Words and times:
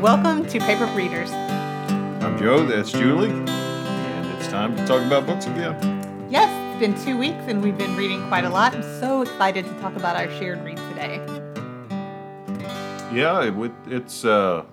Welcome 0.00 0.46
to 0.46 0.58
Paper 0.60 0.86
Readers. 0.96 1.30
I'm 1.30 2.38
Joe, 2.38 2.64
that's 2.64 2.90
Julie, 2.90 3.28
and 3.28 4.26
it's 4.38 4.48
time 4.48 4.74
to 4.74 4.86
talk 4.86 5.02
about 5.02 5.26
books 5.26 5.44
again. 5.44 5.76
Yes, 6.30 6.48
it's 6.72 6.80
been 6.80 7.04
two 7.04 7.18
weeks 7.18 7.42
and 7.48 7.62
we've 7.62 7.76
been 7.76 7.94
reading 7.96 8.26
quite 8.28 8.46
a 8.46 8.48
lot. 8.48 8.74
I'm 8.74 8.82
so 8.98 9.20
excited 9.20 9.66
to 9.66 9.80
talk 9.80 9.94
about 9.96 10.16
our 10.16 10.30
shared 10.38 10.64
read 10.64 10.78
today. 10.88 11.16
Yeah, 13.12 13.42
it, 13.42 13.72
it's 13.88 14.24
uh, 14.24 14.64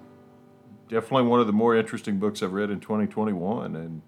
definitely 0.88 1.28
one 1.28 1.42
of 1.42 1.48
the 1.48 1.52
more 1.52 1.76
interesting 1.76 2.20
books 2.20 2.42
I've 2.42 2.54
read 2.54 2.70
in 2.70 2.80
2021, 2.80 3.76
and 3.76 4.02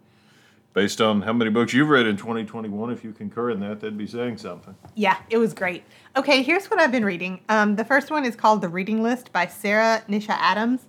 based 0.73 1.01
on 1.01 1.23
how 1.23 1.33
many 1.33 1.51
books 1.51 1.73
you've 1.73 1.89
read 1.89 2.07
in 2.07 2.15
2021, 2.15 2.91
if 2.91 3.03
you 3.03 3.11
concur 3.11 3.49
in 3.49 3.59
that, 3.59 3.81
that'd 3.81 3.97
be 3.97 4.07
saying 4.07 4.37
something. 4.37 4.73
Yeah, 4.95 5.17
it 5.29 5.37
was 5.37 5.53
great. 5.53 5.83
Okay, 6.15 6.43
here's 6.43 6.71
what 6.71 6.79
I've 6.79 6.93
been 6.93 7.03
reading. 7.03 7.41
Um, 7.49 7.75
the 7.75 7.83
first 7.83 8.09
one 8.09 8.23
is 8.23 8.37
called 8.37 8.61
The 8.61 8.69
Reading 8.69 9.03
List 9.03 9.33
by 9.33 9.47
Sara 9.47 10.01
Nisha 10.07 10.29
Adams. 10.29 10.85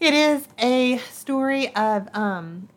It 0.00 0.12
is 0.12 0.46
a 0.58 0.98
story 0.98 1.74
of 1.74 2.08
um, 2.14 2.68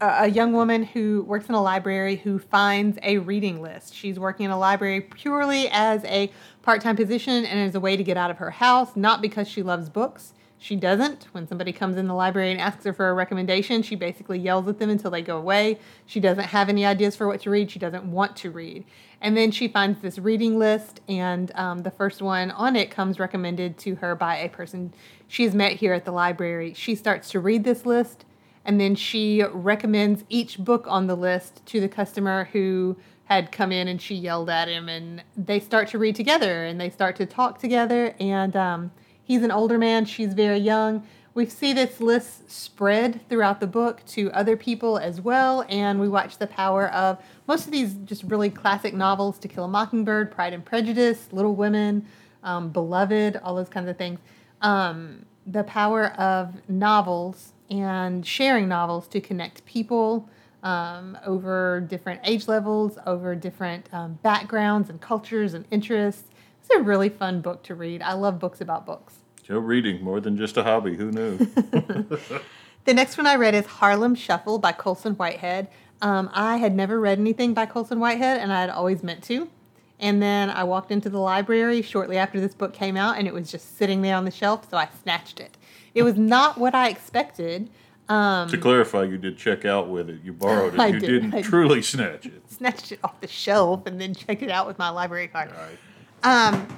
a 0.00 0.28
young 0.28 0.52
woman 0.52 0.82
who 0.82 1.22
works 1.22 1.48
in 1.48 1.54
a 1.54 1.62
library 1.62 2.16
who 2.16 2.38
finds 2.38 2.98
a 3.02 3.18
reading 3.18 3.60
list. 3.62 3.94
She's 3.94 4.18
working 4.18 4.46
in 4.46 4.50
a 4.50 4.58
library 4.58 5.02
purely 5.02 5.68
as 5.70 6.04
a 6.04 6.32
part 6.62 6.80
time 6.80 6.96
position 6.96 7.44
and 7.44 7.60
as 7.60 7.74
a 7.74 7.80
way 7.80 7.96
to 7.96 8.02
get 8.02 8.16
out 8.16 8.30
of 8.30 8.38
her 8.38 8.50
house, 8.50 8.96
not 8.96 9.20
because 9.20 9.46
she 9.46 9.62
loves 9.62 9.88
books. 9.88 10.32
She 10.58 10.74
doesn't. 10.74 11.28
When 11.32 11.46
somebody 11.46 11.72
comes 11.72 11.96
in 11.96 12.08
the 12.08 12.14
library 12.14 12.50
and 12.50 12.60
asks 12.60 12.84
her 12.84 12.92
for 12.92 13.10
a 13.10 13.14
recommendation, 13.14 13.82
she 13.82 13.94
basically 13.94 14.38
yells 14.38 14.66
at 14.68 14.78
them 14.78 14.88
until 14.88 15.10
they 15.10 15.22
go 15.22 15.36
away. 15.36 15.78
She 16.06 16.18
doesn't 16.18 16.44
have 16.44 16.70
any 16.70 16.84
ideas 16.86 17.14
for 17.14 17.26
what 17.26 17.40
to 17.42 17.50
read. 17.50 17.70
She 17.70 17.78
doesn't 17.78 18.04
want 18.04 18.36
to 18.36 18.50
read. 18.50 18.84
And 19.20 19.36
then 19.36 19.50
she 19.50 19.66
finds 19.66 20.00
this 20.00 20.18
reading 20.18 20.58
list, 20.58 21.00
and 21.08 21.50
um, 21.54 21.82
the 21.82 21.90
first 21.90 22.20
one 22.20 22.50
on 22.50 22.76
it 22.76 22.90
comes 22.90 23.18
recommended 23.18 23.78
to 23.78 23.94
her 23.96 24.14
by 24.14 24.36
a 24.36 24.48
person 24.48 24.92
she's 25.26 25.54
met 25.54 25.72
here 25.72 25.94
at 25.94 26.04
the 26.04 26.12
library. 26.12 26.74
She 26.74 26.94
starts 26.94 27.30
to 27.30 27.40
read 27.40 27.64
this 27.64 27.86
list, 27.86 28.26
and 28.64 28.80
then 28.80 28.94
she 28.94 29.42
recommends 29.42 30.24
each 30.28 30.58
book 30.58 30.84
on 30.86 31.06
the 31.06 31.16
list 31.16 31.64
to 31.66 31.80
the 31.80 31.88
customer 31.88 32.48
who 32.52 32.96
had 33.26 33.50
come 33.50 33.72
in 33.72 33.88
and 33.88 34.00
she 34.00 34.14
yelled 34.14 34.48
at 34.48 34.68
him 34.68 34.88
and 34.88 35.22
they 35.36 35.58
start 35.58 35.88
to 35.88 35.98
read 35.98 36.14
together 36.14 36.64
and 36.64 36.80
they 36.80 36.88
start 36.88 37.16
to 37.16 37.26
talk 37.26 37.58
together 37.58 38.14
and 38.20 38.54
um, 38.54 38.90
he's 39.24 39.42
an 39.42 39.50
older 39.50 39.78
man 39.78 40.04
she's 40.04 40.32
very 40.32 40.58
young 40.58 41.04
we 41.36 41.44
see 41.44 41.74
this 41.74 42.00
list 42.00 42.50
spread 42.50 43.20
throughout 43.28 43.60
the 43.60 43.66
book 43.66 44.02
to 44.06 44.32
other 44.32 44.56
people 44.56 44.96
as 44.96 45.20
well 45.20 45.66
and 45.68 46.00
we 46.00 46.08
watch 46.08 46.38
the 46.38 46.46
power 46.46 46.88
of 46.92 47.22
most 47.46 47.66
of 47.66 47.72
these 47.72 47.92
just 48.06 48.22
really 48.24 48.48
classic 48.48 48.94
novels 48.94 49.38
to 49.38 49.46
kill 49.46 49.64
a 49.64 49.68
mockingbird 49.68 50.32
pride 50.32 50.54
and 50.54 50.64
prejudice 50.64 51.28
little 51.32 51.54
women 51.54 52.06
um, 52.42 52.70
beloved 52.70 53.36
all 53.44 53.54
those 53.54 53.68
kinds 53.68 53.88
of 53.88 53.98
things 53.98 54.18
um, 54.62 55.26
the 55.46 55.62
power 55.64 56.06
of 56.14 56.54
novels 56.70 57.52
and 57.70 58.26
sharing 58.26 58.66
novels 58.66 59.06
to 59.06 59.20
connect 59.20 59.64
people 59.66 60.28
um, 60.62 61.16
over 61.24 61.80
different 61.80 62.20
age 62.24 62.48
levels, 62.48 62.98
over 63.06 63.36
different 63.36 63.92
um, 63.92 64.18
backgrounds 64.22 64.88
and 64.90 65.00
cultures 65.00 65.54
and 65.54 65.64
interests. 65.70 66.30
It's 66.60 66.70
a 66.70 66.82
really 66.82 67.08
fun 67.08 67.40
book 67.40 67.62
to 67.64 67.74
read. 67.74 68.02
I 68.02 68.14
love 68.14 68.40
books 68.40 68.60
about 68.60 68.86
books. 68.86 69.25
Joe, 69.46 69.58
reading 69.58 70.02
more 70.02 70.20
than 70.20 70.36
just 70.36 70.56
a 70.56 70.64
hobby. 70.64 70.96
Who 70.96 71.12
knew? 71.12 71.38
The 72.86 72.94
next 72.94 73.18
one 73.18 73.26
I 73.26 73.34
read 73.34 73.56
is 73.56 73.66
Harlem 73.66 74.14
Shuffle 74.14 74.58
by 74.58 74.70
Colson 74.70 75.14
Whitehead. 75.14 75.66
Um, 76.00 76.30
I 76.32 76.58
had 76.58 76.72
never 76.72 77.00
read 77.00 77.18
anything 77.18 77.52
by 77.52 77.66
Colson 77.66 77.98
Whitehead, 77.98 78.38
and 78.38 78.52
I 78.52 78.60
had 78.60 78.70
always 78.70 79.02
meant 79.02 79.24
to. 79.24 79.50
And 79.98 80.22
then 80.22 80.50
I 80.50 80.62
walked 80.62 80.92
into 80.92 81.10
the 81.10 81.18
library 81.18 81.82
shortly 81.82 82.16
after 82.16 82.38
this 82.38 82.54
book 82.54 82.72
came 82.72 82.96
out, 82.96 83.18
and 83.18 83.26
it 83.26 83.34
was 83.34 83.50
just 83.50 83.76
sitting 83.76 84.02
there 84.02 84.14
on 84.14 84.24
the 84.24 84.30
shelf, 84.30 84.70
so 84.70 84.76
I 84.76 84.88
snatched 85.02 85.40
it. 85.40 85.56
It 85.96 86.04
was 86.04 86.14
not 86.14 86.58
what 86.58 86.76
I 86.76 86.88
expected. 86.88 87.70
Um, 88.08 88.48
to 88.50 88.56
clarify, 88.56 89.02
you 89.02 89.18
did 89.18 89.36
check 89.36 89.64
out 89.64 89.88
with 89.88 90.08
it. 90.08 90.20
You 90.22 90.32
borrowed 90.32 90.74
it. 90.74 90.80
I 90.86 90.86
you 90.86 91.00
did, 91.00 91.30
did. 91.32 91.44
truly 91.44 91.82
snatch 91.82 92.26
it. 92.26 92.48
snatched 92.48 92.92
it 92.92 93.00
off 93.02 93.20
the 93.20 93.26
shelf 93.26 93.84
and 93.86 94.00
then 94.00 94.14
checked 94.14 94.42
it 94.42 94.50
out 94.50 94.68
with 94.68 94.78
my 94.78 94.90
library 94.90 95.26
card. 95.26 95.50
All 95.50 95.58
right. 95.58 96.54
Um, 96.54 96.68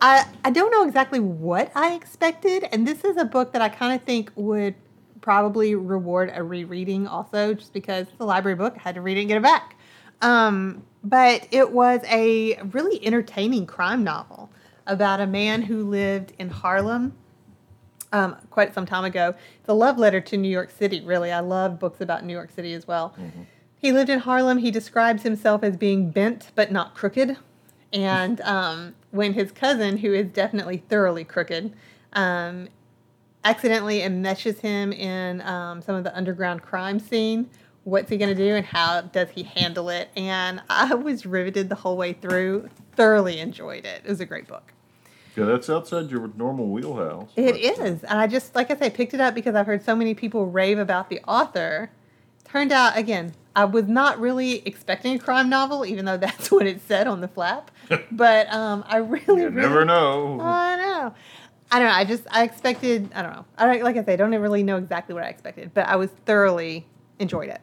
I 0.00 0.26
I 0.44 0.50
don't 0.50 0.70
know 0.70 0.84
exactly 0.86 1.20
what 1.20 1.70
I 1.74 1.94
expected, 1.94 2.66
and 2.72 2.86
this 2.86 3.04
is 3.04 3.16
a 3.16 3.24
book 3.24 3.52
that 3.52 3.62
I 3.62 3.68
kind 3.68 3.94
of 3.94 4.04
think 4.06 4.30
would 4.34 4.74
probably 5.20 5.74
reward 5.74 6.32
a 6.34 6.42
rereading 6.42 7.06
also, 7.06 7.54
just 7.54 7.72
because 7.72 8.08
it's 8.08 8.20
a 8.20 8.24
library 8.24 8.56
book. 8.56 8.74
I 8.76 8.80
had 8.80 8.94
to 8.94 9.00
read 9.00 9.18
it 9.18 9.20
and 9.20 9.28
get 9.28 9.36
it 9.36 9.42
back. 9.42 9.76
Um, 10.22 10.82
but 11.02 11.46
it 11.50 11.72
was 11.72 12.00
a 12.04 12.60
really 12.72 13.04
entertaining 13.04 13.66
crime 13.66 14.04
novel 14.04 14.50
about 14.86 15.20
a 15.20 15.26
man 15.26 15.62
who 15.62 15.88
lived 15.88 16.32
in 16.38 16.50
Harlem 16.50 17.14
um, 18.12 18.36
quite 18.50 18.74
some 18.74 18.86
time 18.86 19.04
ago. 19.04 19.34
It's 19.60 19.68
a 19.68 19.74
love 19.74 19.98
letter 19.98 20.20
to 20.20 20.36
New 20.36 20.48
York 20.48 20.70
City, 20.70 21.00
really. 21.00 21.30
I 21.30 21.40
love 21.40 21.78
books 21.78 22.00
about 22.00 22.24
New 22.24 22.32
York 22.32 22.50
City 22.50 22.74
as 22.74 22.86
well. 22.86 23.14
He 23.76 23.92
lived 23.92 24.10
in 24.10 24.18
Harlem. 24.18 24.58
He 24.58 24.70
describes 24.70 25.22
himself 25.22 25.62
as 25.62 25.76
being 25.76 26.10
bent 26.10 26.50
but 26.54 26.70
not 26.70 26.94
crooked. 26.94 27.36
And 27.92 28.40
um, 28.42 28.94
when 29.10 29.32
his 29.32 29.52
cousin, 29.52 29.98
who 29.98 30.12
is 30.12 30.26
definitely 30.28 30.82
thoroughly 30.88 31.24
crooked, 31.24 31.72
um, 32.12 32.68
accidentally 33.44 34.00
enmeshes 34.00 34.60
him 34.60 34.92
in 34.92 35.40
um, 35.42 35.82
some 35.82 35.94
of 35.94 36.04
the 36.04 36.16
underground 36.16 36.62
crime 36.62 36.98
scene, 36.98 37.48
what's 37.84 38.10
he 38.10 38.16
going 38.16 38.28
to 38.28 38.34
do 38.34 38.54
and 38.54 38.66
how 38.66 39.00
does 39.00 39.30
he 39.30 39.42
handle 39.42 39.88
it? 39.88 40.10
And 40.16 40.62
I 40.68 40.94
was 40.94 41.24
riveted 41.26 41.68
the 41.68 41.74
whole 41.74 41.96
way 41.96 42.12
through. 42.12 42.68
Thoroughly 42.96 43.40
enjoyed 43.40 43.84
it. 43.86 44.02
It 44.04 44.08
was 44.08 44.20
a 44.20 44.26
great 44.26 44.46
book. 44.46 44.72
Yeah, 45.36 45.44
that's 45.44 45.70
outside 45.70 46.10
your 46.10 46.30
normal 46.36 46.68
wheelhouse. 46.68 47.30
It 47.36 47.56
is, 47.56 47.78
uh. 47.78 48.06
And 48.08 48.18
I 48.18 48.26
just, 48.26 48.54
like 48.54 48.70
I 48.70 48.76
say, 48.76 48.90
picked 48.90 49.14
it 49.14 49.20
up 49.20 49.34
because 49.34 49.54
I've 49.54 49.66
heard 49.66 49.82
so 49.82 49.94
many 49.94 50.12
people 50.12 50.46
rave 50.46 50.78
about 50.78 51.08
the 51.08 51.20
author. 51.26 51.90
Turned 52.44 52.72
out, 52.72 52.98
again, 52.98 53.32
I 53.56 53.64
was 53.64 53.86
not 53.88 54.20
really 54.20 54.66
expecting 54.66 55.14
a 55.14 55.18
crime 55.18 55.48
novel, 55.48 55.84
even 55.84 56.04
though 56.04 56.16
that's 56.26 56.50
what 56.50 56.66
it 56.66 56.80
said 56.86 57.06
on 57.06 57.20
the 57.20 57.28
flap. 57.28 57.70
But 58.12 58.52
um, 58.52 58.84
I 58.86 58.98
really, 58.98 59.42
You 59.42 59.48
really. 59.48 59.50
never 59.68 59.84
know. 59.84 60.38
I 60.40 60.76
know. 60.76 61.14
I 61.72 61.78
don't 61.78 61.88
know. 61.88 61.94
I 61.94 62.04
just, 62.04 62.24
I 62.30 62.44
expected, 62.44 63.10
I 63.14 63.22
don't 63.22 63.32
know. 63.32 63.44
I 63.58 63.66
don't, 63.66 63.82
like 63.84 63.96
I 63.96 64.04
say, 64.04 64.12
I 64.12 64.16
don't 64.16 64.32
really 64.34 64.62
know 64.62 64.76
exactly 64.76 65.14
what 65.14 65.24
I 65.24 65.28
expected, 65.28 65.72
but 65.74 65.86
I 65.86 65.96
was 65.96 66.10
thoroughly 66.26 66.86
enjoyed 67.18 67.48
it. 67.48 67.60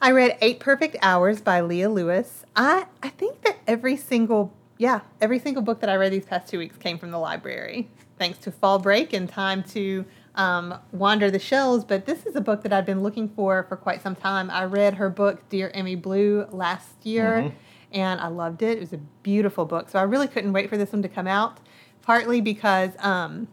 I 0.00 0.12
read 0.12 0.36
Eight 0.40 0.60
Perfect 0.60 0.96
Hours 1.02 1.40
by 1.40 1.60
Lia 1.60 1.88
Louis. 1.90 2.44
I, 2.56 2.86
I 3.02 3.08
think 3.10 3.42
that 3.42 3.58
every 3.66 3.96
single, 3.96 4.52
yeah, 4.78 5.00
every 5.20 5.38
single 5.38 5.62
book 5.62 5.80
that 5.80 5.90
I 5.90 5.96
read 5.96 6.12
these 6.12 6.24
past 6.24 6.48
two 6.48 6.58
weeks 6.58 6.76
came 6.76 6.98
from 6.98 7.10
the 7.10 7.18
library, 7.18 7.88
thanks 8.18 8.38
to 8.38 8.50
fall 8.50 8.78
break 8.78 9.12
and 9.12 9.28
time 9.28 9.62
to 9.64 10.04
um, 10.34 10.74
wander 10.92 11.30
the 11.30 11.38
shelves. 11.38 11.84
But 11.84 12.06
this 12.06 12.26
is 12.26 12.36
a 12.36 12.40
book 12.40 12.62
that 12.62 12.72
I've 12.72 12.86
been 12.86 13.02
looking 13.02 13.28
for 13.28 13.64
for 13.68 13.76
quite 13.76 14.02
some 14.02 14.14
time. 14.14 14.50
I 14.50 14.64
read 14.64 14.94
her 14.94 15.10
book, 15.10 15.48
Dear 15.48 15.70
Emmy 15.74 15.96
Blue, 15.96 16.46
last 16.50 17.04
year, 17.04 17.52
and 17.92 18.20
I 18.20 18.28
loved 18.28 18.62
it. 18.62 18.78
It 18.78 18.80
was 18.80 18.92
a 18.92 19.00
beautiful 19.22 19.64
book. 19.64 19.88
So 19.88 19.98
I 19.98 20.02
really 20.02 20.28
couldn't 20.28 20.52
wait 20.52 20.68
for 20.68 20.76
this 20.76 20.92
one 20.92 21.02
to 21.02 21.08
come 21.08 21.26
out, 21.26 21.58
partly 22.02 22.40
because 22.40 22.90
um, 22.98 23.48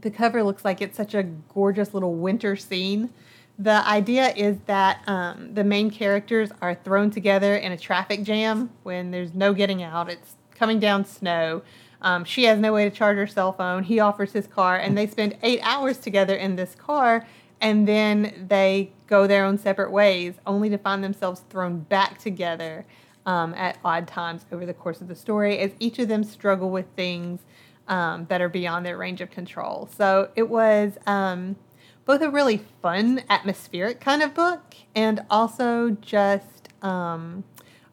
the 0.00 0.10
cover 0.10 0.42
looks 0.42 0.64
like 0.64 0.80
it's 0.80 0.96
such 0.96 1.14
a 1.14 1.22
gorgeous 1.22 1.94
little 1.94 2.14
winter 2.14 2.56
scene. 2.56 3.10
The 3.58 3.86
idea 3.88 4.34
is 4.34 4.58
that 4.66 5.00
um, 5.06 5.54
the 5.54 5.64
main 5.64 5.90
characters 5.90 6.50
are 6.60 6.74
thrown 6.74 7.10
together 7.10 7.56
in 7.56 7.72
a 7.72 7.78
traffic 7.78 8.22
jam 8.22 8.70
when 8.82 9.10
there's 9.10 9.32
no 9.32 9.54
getting 9.54 9.82
out. 9.82 10.10
It's 10.10 10.34
coming 10.54 10.78
down 10.78 11.04
snow. 11.06 11.62
Um, 12.02 12.24
she 12.24 12.44
has 12.44 12.58
no 12.58 12.72
way 12.72 12.88
to 12.88 12.94
charge 12.94 13.16
her 13.16 13.26
cell 13.26 13.52
phone. 13.52 13.84
He 13.84 14.00
offers 14.00 14.32
his 14.32 14.46
car, 14.46 14.76
and 14.76 14.96
they 14.96 15.06
spend 15.06 15.36
eight 15.42 15.60
hours 15.62 15.98
together 15.98 16.34
in 16.34 16.56
this 16.56 16.74
car, 16.74 17.26
and 17.60 17.88
then 17.88 18.46
they 18.48 18.92
go 19.06 19.26
their 19.26 19.44
own 19.44 19.58
separate 19.58 19.90
ways, 19.90 20.34
only 20.46 20.68
to 20.70 20.78
find 20.78 21.02
themselves 21.02 21.42
thrown 21.48 21.80
back 21.80 22.18
together 22.18 22.86
um, 23.24 23.54
at 23.54 23.78
odd 23.84 24.06
times 24.06 24.46
over 24.52 24.64
the 24.64 24.74
course 24.74 25.00
of 25.00 25.08
the 25.08 25.16
story 25.16 25.58
as 25.58 25.72
each 25.80 25.98
of 25.98 26.08
them 26.08 26.22
struggle 26.22 26.70
with 26.70 26.86
things 26.94 27.40
um, 27.88 28.26
that 28.28 28.40
are 28.40 28.48
beyond 28.48 28.86
their 28.86 28.96
range 28.96 29.20
of 29.20 29.30
control. 29.30 29.88
So 29.96 30.30
it 30.36 30.48
was 30.48 30.96
um, 31.06 31.56
both 32.04 32.22
a 32.22 32.30
really 32.30 32.62
fun, 32.82 33.22
atmospheric 33.28 34.00
kind 34.00 34.22
of 34.22 34.32
book 34.34 34.76
and 34.94 35.24
also 35.28 35.90
just 36.00 36.68
um, 36.82 37.44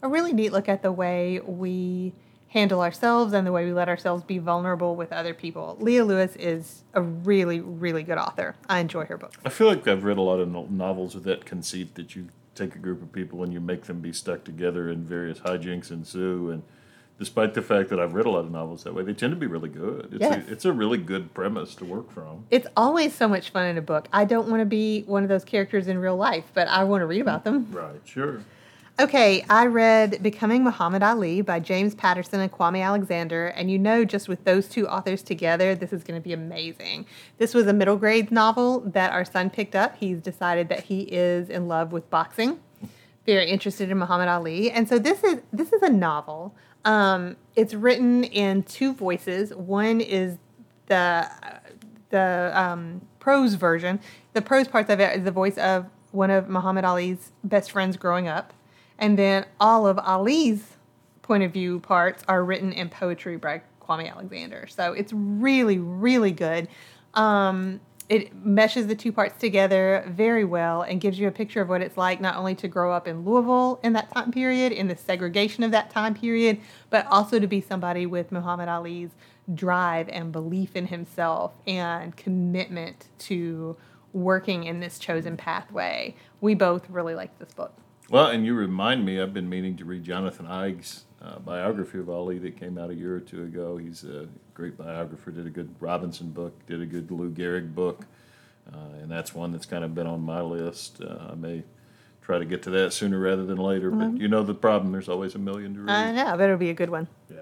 a 0.02 0.08
really 0.08 0.34
neat 0.34 0.52
look 0.52 0.70
at 0.70 0.82
the 0.82 0.92
way 0.92 1.40
we 1.40 2.14
handle 2.54 2.82
ourselves 2.82 3.34
and 3.34 3.48
the 3.48 3.52
way 3.52 3.66
we 3.66 3.74
let 3.74 3.90
ourselves 3.90 4.24
be 4.24 4.38
vulnerable 4.38 4.96
with 4.96 5.12
other 5.12 5.34
people. 5.34 5.76
Lia 5.80 6.06
Louis 6.06 6.36
is 6.36 6.84
a 6.94 7.02
really, 7.02 7.60
really 7.60 8.04
good 8.04 8.20
author. 8.20 8.56
I 8.70 8.80
enjoy 8.80 9.06
her 9.06 9.18
books. 9.18 9.38
I 9.44 9.50
feel 9.50 9.68
like 9.68 9.88
I've 9.88 10.04
read 10.04 10.18
a 10.20 10.22
lot 10.22 10.40
of 10.40 10.50
novels 10.70 11.16
with 11.16 11.24
that 11.24 11.46
conceit 11.46 11.96
that 11.96 12.16
you 12.16 12.28
take 12.54 12.76
a 12.76 12.78
group 12.78 13.02
of 13.02 13.12
people 13.12 13.42
and 13.42 13.52
you 13.52 13.60
make 13.60 13.86
them 13.86 14.02
be 14.02 14.14
stuck 14.14 14.44
together 14.44 14.88
and 14.90 15.04
various 15.04 15.40
hijinks 15.40 15.90
ensue. 15.90 16.52
And 16.52 16.62
despite 17.18 17.56
the 17.56 17.64
fact 17.64 17.90
that 17.90 18.00
I've 18.00 18.14
read 18.14 18.28
a 18.28 18.30
lot 18.30 18.46
of 18.46 18.52
novels 18.52 18.84
that 18.84 18.94
way, 18.94 19.02
they 19.02 19.14
tend 19.14 19.32
to 19.32 19.38
be 19.38 19.48
really 19.48 19.70
good. 19.70 20.10
It's, 20.12 20.22
Yes. 20.22 20.48
a, 20.48 20.52
it's 20.52 20.66
a 20.66 20.72
really 20.72 21.00
good 21.00 21.34
premise 21.34 21.74
to 21.76 21.86
work 21.86 22.12
from. 22.12 22.46
It's 22.52 22.68
always 22.78 23.16
so 23.16 23.28
much 23.28 23.50
fun 23.50 23.66
in 23.66 23.80
a 23.80 23.82
book. 23.82 24.08
I 24.14 24.26
don't 24.26 24.48
want 24.48 24.62
to 24.62 24.68
be 24.68 25.02
one 25.08 25.24
of 25.24 25.30
those 25.30 25.44
characters 25.44 25.88
in 25.88 25.98
real 25.98 26.18
life, 26.18 26.46
but 26.54 26.68
I 26.68 26.84
want 26.84 27.02
to 27.02 27.08
read 27.08 27.22
about 27.22 27.46
them. 27.46 27.68
Right, 27.72 28.02
sure. 28.06 28.42
Okay, 29.00 29.44
I 29.50 29.66
read 29.66 30.22
Becoming 30.22 30.64
Muhammad 30.64 31.02
Ali 31.02 31.42
by 31.42 31.60
James 31.60 31.96
Patterson 31.96 32.40
and 32.40 32.52
Kwame 32.52 32.86
Alexander, 32.86 33.48
and 33.48 33.72
you 33.72 33.80
know, 33.80 34.06
just 34.06 34.28
with 34.28 34.44
those 34.44 34.68
two 34.68 34.88
authors 34.88 35.24
together, 35.24 35.74
this 35.74 35.92
is 35.92 36.04
going 36.04 36.22
to 36.22 36.24
be 36.24 36.32
amazing. 36.32 37.08
This 37.40 37.56
was 37.56 37.66
a 37.66 37.74
middle 37.74 37.98
grade 37.98 38.32
novel 38.32 38.82
that 38.82 39.12
our 39.12 39.26
son 39.26 39.50
picked 39.50 39.74
up. 39.74 39.98
He's 39.98 40.20
decided 40.20 40.70
that 40.70 40.84
he 40.84 41.02
is 41.02 41.50
in 41.50 41.68
love 41.68 41.92
with 41.92 42.08
boxing, 42.12 42.60
very 43.26 43.50
interested 43.50 43.90
in 43.90 43.98
Muhammad 43.98 44.28
Ali, 44.28 44.70
and 44.70 44.88
so 44.88 45.00
this 45.00 45.24
is 45.24 45.40
this 45.52 45.74
is 45.74 45.82
a 45.82 45.90
novel. 45.90 46.54
Um, 46.86 47.36
it's 47.56 47.74
written 47.74 48.24
in 48.26 48.62
two 48.62 48.94
voices. 48.94 49.56
One 49.56 50.02
is 50.02 50.38
the 50.86 51.28
the 52.12 52.52
um, 52.54 53.02
prose 53.20 53.56
version. 53.56 54.00
The 54.34 54.44
prose 54.44 54.68
parts 54.68 54.92
of 54.92 55.00
it 55.00 55.18
is 55.18 55.24
the 55.24 55.32
voice 55.32 55.58
of 55.58 55.88
one 56.12 56.30
of 56.30 56.48
Muhammad 56.48 56.86
Ali's 56.86 57.32
best 57.44 57.72
friends 57.72 57.98
growing 57.98 58.28
up 58.28 58.54
and 59.04 59.20
then 59.20 59.46
all 59.60 59.86
of 59.86 60.00
Ali's 60.00 60.64
point 61.24 61.44
of 61.44 61.52
view 61.52 61.82
parts 61.82 62.24
are 62.30 62.42
written 62.42 62.72
in 62.72 62.88
poetry 62.88 63.36
by 63.36 63.62
Kwame 63.82 64.10
Alexander. 64.10 64.66
So 64.70 64.94
it's 64.94 65.12
really, 65.12 65.78
really 65.78 66.32
good. 66.32 66.70
Um, 67.14 67.82
it 68.08 68.34
meshes 68.34 68.88
the 68.88 68.96
two 68.96 69.12
parts 69.12 69.38
together 69.38 70.06
very 70.08 70.46
well 70.46 70.84
and 70.84 71.02
gives 71.02 71.20
you 71.20 71.28
a 71.28 71.32
picture 71.32 71.60
of 71.60 71.68
what 71.68 71.82
it's 71.82 71.98
like 71.98 72.22
not 72.22 72.38
only 72.38 72.56
to 72.56 72.70
grow 72.70 72.94
up 72.94 73.06
in 73.06 73.26
Louisville 73.26 73.78
in 73.84 73.92
that 73.92 74.10
time 74.14 74.32
period, 74.32 74.72
in 74.72 74.88
the 74.88 74.96
segregation 74.96 75.66
of 75.66 75.72
that 75.72 75.90
time 75.90 76.14
period, 76.14 76.62
but 76.90 77.06
also 77.08 77.40
to 77.40 77.48
be 77.48 77.60
somebody 77.60 78.06
with 78.06 78.32
Muhammad 78.32 78.70
Ali's 78.70 79.10
drive 79.54 80.08
and 80.08 80.32
belief 80.32 80.78
in 80.78 80.88
himself 80.88 81.52
and 81.68 82.16
commitment 82.16 83.10
to 83.20 83.76
working 84.14 84.64
in 84.64 84.80
this 84.80 84.98
chosen 84.98 85.36
pathway. 85.36 86.16
We 86.40 86.54
both 86.54 86.90
really 86.90 87.16
like 87.16 87.38
this 87.38 87.54
book. 87.54 87.74
Well, 88.10 88.28
and 88.28 88.46
you 88.46 88.54
remind 88.54 89.06
me, 89.06 89.22
I've 89.22 89.34
been 89.34 89.50
meaning 89.50 89.78
to 89.78 89.86
read 89.86 90.04
Jonathan 90.04 90.46
Eig's 90.48 91.06
uh, 91.22 91.40
biography 91.40 92.00
of 92.00 92.10
Ali 92.10 92.38
that 92.40 92.60
came 92.60 92.78
out 92.78 92.90
a 92.90 92.96
year 92.96 93.16
or 93.16 93.20
two 93.20 93.44
ago. 93.44 93.78
He's 93.78 94.04
a 94.04 94.28
great 94.54 94.78
biographer, 94.78 95.32
did 95.32 95.48
a 95.48 95.50
good 95.50 95.74
Robinson 95.80 96.30
book, 96.30 96.54
did 96.68 96.82
a 96.82 96.86
good 96.86 97.10
Lou 97.12 97.32
Gehrig 97.32 97.74
book, 97.74 98.06
uh, 98.72 99.02
and 99.02 99.10
that's 99.10 99.34
one 99.34 99.52
that's 99.52 99.66
kind 99.66 99.84
of 99.84 99.96
been 99.96 100.08
on 100.08 100.22
my 100.22 100.42
list. 100.42 101.02
Uh, 101.02 101.30
I 101.32 101.36
may 101.36 101.64
try 102.22 102.40
to 102.40 102.46
get 102.46 102.62
to 102.64 102.70
that 102.72 102.94
sooner 102.94 103.20
rather 103.20 103.46
than 103.46 103.58
later, 103.58 103.90
mm-hmm. 103.90 104.12
but 104.12 104.22
you 104.22 104.28
know 104.28 104.44
the 104.44 104.54
problem, 104.54 104.92
there's 104.92 105.10
always 105.10 105.36
a 105.36 105.40
million 105.40 105.74
to 105.76 105.82
read. 105.82 105.92
I 105.92 106.12
know, 106.12 106.38
but 106.38 106.44
it'll 106.44 106.58
be 106.58 106.70
a 106.70 106.76
good 106.76 106.90
one. 106.90 107.08
Yeah. 107.30 107.42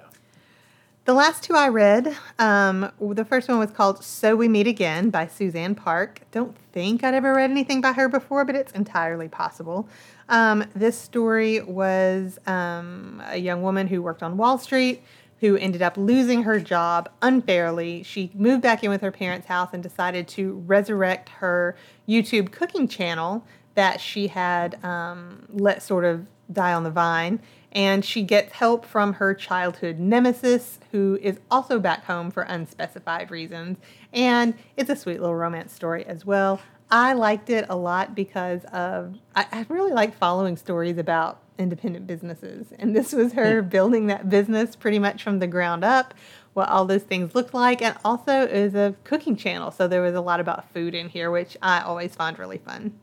The 1.04 1.16
last 1.16 1.42
two 1.42 1.56
I 1.56 1.68
read, 1.68 2.16
um, 2.38 2.92
the 3.02 3.26
first 3.26 3.50
one 3.50 3.58
was 3.58 3.72
called 3.72 4.04
So 4.04 4.36
We 4.36 4.48
Meet 4.48 4.68
Again 4.68 5.10
by 5.10 5.26
Suzanne 5.26 5.74
Park. 5.74 6.22
Don't 6.30 6.56
think 6.74 7.04
I'd 7.04 7.16
ever 7.16 7.34
read 7.34 7.50
anything 7.50 7.82
by 7.82 7.94
her 7.94 8.08
before, 8.08 8.46
but 8.46 8.56
it's 8.56 8.72
entirely 8.74 9.28
possible. 9.28 9.90
Um, 10.30 10.64
this 10.76 10.96
story 10.96 11.60
was 11.60 12.38
um, 12.46 13.20
a 13.26 13.38
young 13.38 13.64
woman 13.64 13.88
who 13.88 14.04
worked 14.04 14.22
on 14.22 14.38
Wall 14.38 14.60
Street 14.60 15.02
who 15.40 15.58
ended 15.58 15.82
up 15.82 15.98
losing 15.98 16.44
her 16.44 16.60
job 16.60 17.10
unfairly. 17.24 18.04
She 18.04 18.30
moved 18.36 18.62
back 18.62 18.84
in 18.84 18.92
with 18.92 19.02
her 19.02 19.12
parents' 19.12 19.48
house 19.48 19.70
and 19.74 19.82
decided 19.82 20.28
to 20.30 20.64
resurrect 20.68 21.30
her 21.30 21.76
YouTube 22.08 22.52
cooking 22.52 22.88
channel 22.88 23.44
that 23.74 24.00
she 24.00 24.28
had 24.28 24.78
um, 24.86 25.48
let 25.50 25.82
sort 25.82 26.06
of 26.06 26.28
die 26.54 26.74
on 26.74 26.84
the 26.84 26.92
vine 26.92 27.40
and 27.72 28.04
she 28.04 28.24
gets 28.24 28.54
help 28.54 28.86
from 28.86 29.14
her 29.14 29.34
childhood 29.34 30.00
nemesis, 30.00 30.80
who 30.92 31.18
is 31.22 31.40
also 31.50 31.80
back 31.80 32.06
home 32.06 32.32
for 32.32 32.44
unspecified 32.44 33.32
reasons. 33.32 33.78
And 34.12 34.54
it's 34.76 34.90
a 34.90 34.96
sweet 34.96 35.20
little 35.20 35.36
romance 35.36 35.72
story 35.72 36.06
as 36.06 36.26
well. 36.26 36.62
I 36.92 37.14
liked 37.14 37.50
it 37.50 37.66
a 37.70 37.76
lot 37.76 38.16
because 38.16 38.66
of 38.66 39.18
I, 39.34 39.46
I 39.52 39.66
really 39.70 39.94
like 39.94 40.14
following 40.14 40.58
stories 40.58 40.98
about 40.98 41.40
independent 41.58 42.06
businesses, 42.06 42.68
and 42.78 42.94
this 42.96 43.14
was 43.14 43.34
her 43.34 43.62
hmm. 43.62 43.70
building 43.70 44.08
that 44.08 44.30
business 44.30 44.76
pretty 44.76 45.00
much 45.00 45.24
from 45.24 45.40
the 45.40 45.48
ground 45.48 45.86
up. 45.86 46.14
What 46.54 46.68
all 46.68 46.84
those 46.84 47.04
things 47.04 47.34
looked 47.34 47.54
like, 47.54 47.82
and 47.82 47.96
also 48.04 48.42
is 48.42 48.76
a 48.76 48.94
cooking 49.06 49.38
channel, 49.38 49.72
so 49.72 49.88
there 49.88 50.02
was 50.02 50.16
a 50.16 50.22
lot 50.22 50.42
about 50.42 50.70
food 50.74 50.94
in 50.94 51.08
here, 51.08 51.32
which 51.32 51.56
I 51.62 51.80
always 51.80 52.14
find 52.14 52.38
really 52.38 52.58
fun. 52.58 52.94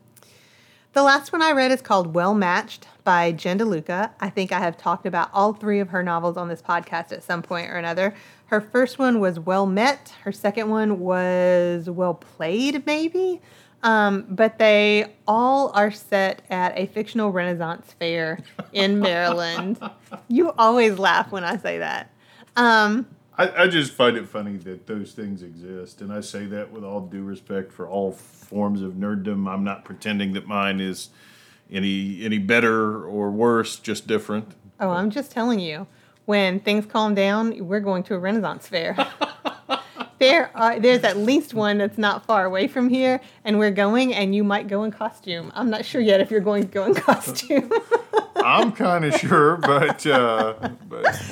The 0.93 1.03
last 1.03 1.31
one 1.31 1.41
I 1.41 1.51
read 1.51 1.71
is 1.71 1.81
called 1.81 2.15
Well 2.15 2.33
Matched 2.33 2.87
by 3.03 3.31
Jen 3.31 3.59
DeLuca. 3.59 4.11
I 4.19 4.29
think 4.29 4.51
I 4.51 4.59
have 4.59 4.75
talked 4.75 5.05
about 5.05 5.29
all 5.33 5.53
three 5.53 5.79
of 5.79 5.89
her 5.89 6.01
novels 6.01 6.35
on 6.35 6.47
this 6.49 6.61
podcast 6.63 7.11
at 7.11 7.23
some 7.23 7.43
point 7.43 7.69
or 7.69 7.75
another. 7.77 8.15
Her 8.47 8.59
first 8.59 8.97
one 8.97 9.19
was 9.19 9.39
Well 9.39 9.67
Met, 9.67 10.13
her 10.23 10.31
second 10.31 10.69
one 10.69 10.99
was 10.99 11.89
Well 11.89 12.15
Played, 12.15 12.85
maybe. 12.87 13.39
Um, 13.83 14.25
but 14.29 14.57
they 14.57 15.13
all 15.27 15.71
are 15.73 15.91
set 15.91 16.41
at 16.49 16.77
a 16.77 16.87
fictional 16.87 17.31
Renaissance 17.31 17.93
fair 17.97 18.39
in 18.73 18.99
Maryland. 18.99 19.79
you 20.27 20.51
always 20.57 20.97
laugh 20.97 21.31
when 21.31 21.43
I 21.43 21.57
say 21.57 21.77
that. 21.77 22.11
Um, 22.55 23.07
I, 23.39 23.63
I 23.63 23.67
just 23.67 23.93
find 23.93 24.17
it 24.17 24.27
funny 24.27 24.57
that 24.57 24.85
those 24.85 25.13
things 25.13 25.43
exist, 25.43 26.01
and 26.01 26.11
I 26.11 26.19
say 26.19 26.45
that 26.47 26.73
with 26.73 26.83
all 26.83 26.99
due 26.99 27.23
respect 27.23 27.71
for 27.71 27.87
all 27.87 28.11
forms 28.11 28.81
of 28.81 28.95
nerddom. 28.95 29.49
I'm 29.49 29.63
not 29.63 29.85
pretending 29.85 30.33
that 30.33 30.45
mine 30.45 30.81
is 30.81 31.07
any 31.71 32.25
any 32.25 32.37
better 32.37 33.05
or 33.05 33.31
worse, 33.31 33.79
just 33.79 34.07
different. 34.07 34.55
Oh, 34.81 34.89
I'm 34.89 35.09
just 35.09 35.31
telling 35.31 35.59
you. 35.61 35.87
When 36.25 36.59
things 36.59 36.85
calm 36.85 37.15
down, 37.15 37.65
we're 37.65 37.79
going 37.79 38.03
to 38.03 38.15
a 38.15 38.19
Renaissance 38.19 38.67
fair. 38.67 38.97
there 40.19 40.51
are 40.53 40.77
there's 40.77 41.05
at 41.05 41.15
least 41.15 41.53
one 41.53 41.77
that's 41.77 41.97
not 41.97 42.25
far 42.25 42.43
away 42.43 42.67
from 42.67 42.89
here, 42.89 43.21
and 43.45 43.57
we're 43.57 43.71
going, 43.71 44.13
and 44.13 44.35
you 44.35 44.43
might 44.43 44.67
go 44.67 44.83
in 44.83 44.91
costume. 44.91 45.49
I'm 45.55 45.69
not 45.69 45.85
sure 45.85 46.01
yet 46.01 46.19
if 46.19 46.29
you're 46.29 46.41
going 46.41 46.63
to 46.63 46.69
go 46.69 46.83
in 46.83 46.93
costume. 47.09 47.71
I'm 48.35 48.73
kind 48.73 49.05
of 49.05 49.15
sure, 49.15 49.55
but 49.55 50.05
uh, 50.05 50.71
but 50.89 51.23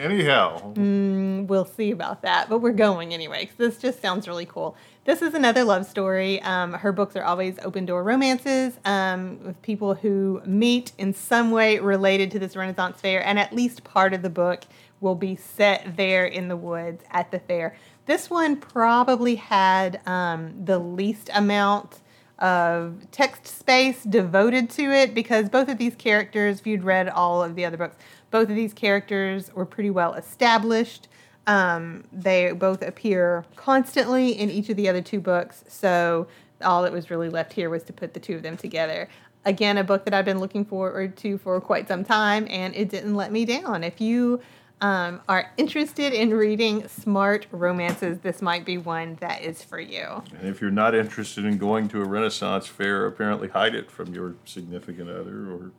anyhow, 0.00 0.72
mm, 0.74 1.46
we'll 1.46 1.64
see 1.64 1.90
about 1.90 2.22
that. 2.22 2.48
But 2.48 2.58
we're 2.58 2.72
going 2.72 3.14
anyway 3.14 3.40
because 3.42 3.56
this 3.56 3.78
just 3.78 4.00
sounds 4.00 4.26
really 4.26 4.46
cool. 4.46 4.76
This 5.04 5.22
is 5.22 5.34
another 5.34 5.64
love 5.64 5.86
story. 5.86 6.42
Um, 6.42 6.72
her 6.72 6.92
books 6.92 7.16
are 7.16 7.24
always 7.24 7.58
open 7.64 7.86
door 7.86 8.02
romances 8.02 8.78
um, 8.84 9.42
with 9.44 9.60
people 9.62 9.94
who 9.94 10.42
meet 10.44 10.92
in 10.98 11.14
some 11.14 11.50
way 11.50 11.78
related 11.78 12.30
to 12.32 12.38
this 12.38 12.56
Renaissance 12.56 13.00
fair, 13.00 13.24
and 13.24 13.38
at 13.38 13.52
least 13.52 13.84
part 13.84 14.12
of 14.12 14.22
the 14.22 14.30
book 14.30 14.64
will 15.00 15.14
be 15.14 15.36
set 15.36 15.96
there 15.96 16.26
in 16.26 16.48
the 16.48 16.56
woods 16.56 17.02
at 17.10 17.30
the 17.30 17.38
fair. 17.38 17.76
This 18.06 18.28
one 18.28 18.56
probably 18.56 19.36
had 19.36 20.00
um, 20.06 20.64
the 20.64 20.78
least 20.78 21.30
amount 21.34 22.00
of 22.40 23.06
text 23.12 23.46
space 23.46 24.02
devoted 24.02 24.70
to 24.70 24.90
it 24.90 25.14
because 25.14 25.48
both 25.48 25.68
of 25.68 25.78
these 25.78 25.94
characters, 25.94 26.60
if 26.60 26.66
you'd 26.66 26.84
read 26.84 27.08
all 27.08 27.42
of 27.42 27.54
the 27.54 27.64
other 27.64 27.76
books, 27.76 27.96
both 28.30 28.48
of 28.48 28.56
these 28.56 28.72
characters 28.72 29.52
were 29.54 29.66
pretty 29.66 29.90
well 29.90 30.14
established. 30.14 31.08
Um, 31.46 32.04
they 32.12 32.52
both 32.52 32.82
appear 32.82 33.44
constantly 33.56 34.30
in 34.30 34.50
each 34.50 34.68
of 34.68 34.76
the 34.76 34.88
other 34.88 35.02
two 35.02 35.20
books, 35.20 35.64
so 35.68 36.28
all 36.62 36.82
that 36.82 36.92
was 36.92 37.10
really 37.10 37.28
left 37.28 37.52
here 37.52 37.70
was 37.70 37.82
to 37.84 37.92
put 37.92 38.14
the 38.14 38.20
two 38.20 38.36
of 38.36 38.42
them 38.42 38.56
together. 38.56 39.08
Again, 39.44 39.78
a 39.78 39.84
book 39.84 40.04
that 40.04 40.12
I've 40.12 40.26
been 40.26 40.38
looking 40.38 40.64
forward 40.64 41.16
to 41.18 41.38
for 41.38 41.60
quite 41.60 41.88
some 41.88 42.04
time, 42.04 42.46
and 42.50 42.74
it 42.76 42.90
didn't 42.90 43.14
let 43.14 43.32
me 43.32 43.46
down. 43.46 43.82
If 43.82 44.00
you 44.00 44.40
um, 44.82 45.20
are 45.28 45.50
interested 45.56 46.12
in 46.12 46.30
reading 46.30 46.86
smart 46.88 47.46
romances, 47.50 48.18
this 48.18 48.42
might 48.42 48.64
be 48.64 48.78
one 48.78 49.16
that 49.20 49.42
is 49.42 49.62
for 49.62 49.80
you. 49.80 50.22
And 50.38 50.48
if 50.48 50.60
you're 50.60 50.70
not 50.70 50.94
interested 50.94 51.44
in 51.44 51.58
going 51.58 51.88
to 51.88 52.02
a 52.02 52.04
Renaissance 52.04 52.66
fair, 52.66 53.06
apparently 53.06 53.48
hide 53.48 53.74
it 53.74 53.90
from 53.90 54.14
your 54.14 54.34
significant 54.44 55.08
other 55.08 55.50
or. 55.50 55.70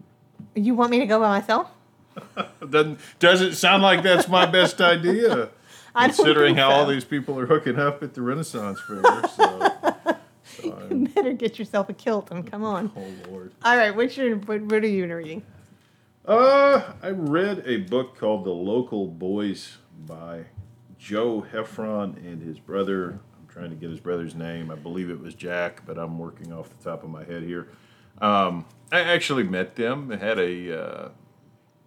You 0.55 0.74
want 0.74 0.91
me 0.91 1.00
to 1.00 1.05
go 1.05 1.20
by 1.20 1.39
myself? 1.39 1.70
Doesn't 2.71 2.99
doesn't 3.19 3.53
sound 3.53 3.83
like 3.83 4.03
that's 4.03 4.27
my 4.27 4.45
best 4.45 4.81
idea. 4.81 5.49
considering 5.95 6.55
how 6.55 6.69
so. 6.69 6.75
all 6.75 6.85
these 6.85 7.05
people 7.05 7.37
are 7.39 7.45
hooking 7.45 7.79
up 7.79 8.01
at 8.01 8.13
the 8.13 8.21
Renaissance 8.21 8.79
fair. 8.81 9.01
So, 9.35 9.85
so 10.43 10.87
you 10.91 11.07
better 11.09 11.33
get 11.33 11.59
yourself 11.59 11.89
a 11.89 11.93
kilt 11.93 12.31
and 12.31 12.49
come 12.49 12.63
on. 12.63 12.91
Oh 12.95 13.29
Lord! 13.29 13.51
All 13.63 13.77
right, 13.77 13.95
what's 13.95 14.17
your 14.17 14.37
what, 14.37 14.61
what 14.61 14.83
are 14.83 14.87
you 14.87 15.13
reading? 15.13 15.43
Uh, 16.25 16.93
I 17.01 17.09
read 17.09 17.63
a 17.65 17.77
book 17.77 18.15
called 18.15 18.45
The 18.45 18.51
Local 18.51 19.07
Boys 19.07 19.77
by 20.05 20.45
Joe 20.99 21.43
Heffron 21.51 22.15
and 22.17 22.43
his 22.43 22.59
brother. 22.59 23.19
I'm 23.39 23.47
trying 23.47 23.71
to 23.71 23.75
get 23.75 23.89
his 23.89 23.99
brother's 23.99 24.35
name. 24.35 24.69
I 24.69 24.75
believe 24.75 25.09
it 25.09 25.19
was 25.19 25.33
Jack, 25.33 25.83
but 25.83 25.97
I'm 25.97 26.19
working 26.19 26.53
off 26.53 26.69
the 26.77 26.83
top 26.83 27.03
of 27.03 27.09
my 27.09 27.23
head 27.23 27.41
here. 27.41 27.69
Um, 28.21 28.65
I 28.91 28.99
actually 28.99 29.43
met 29.43 29.75
them. 29.75 30.11
I 30.11 30.17
had 30.17 30.37
a 30.37 30.79
uh, 30.79 31.09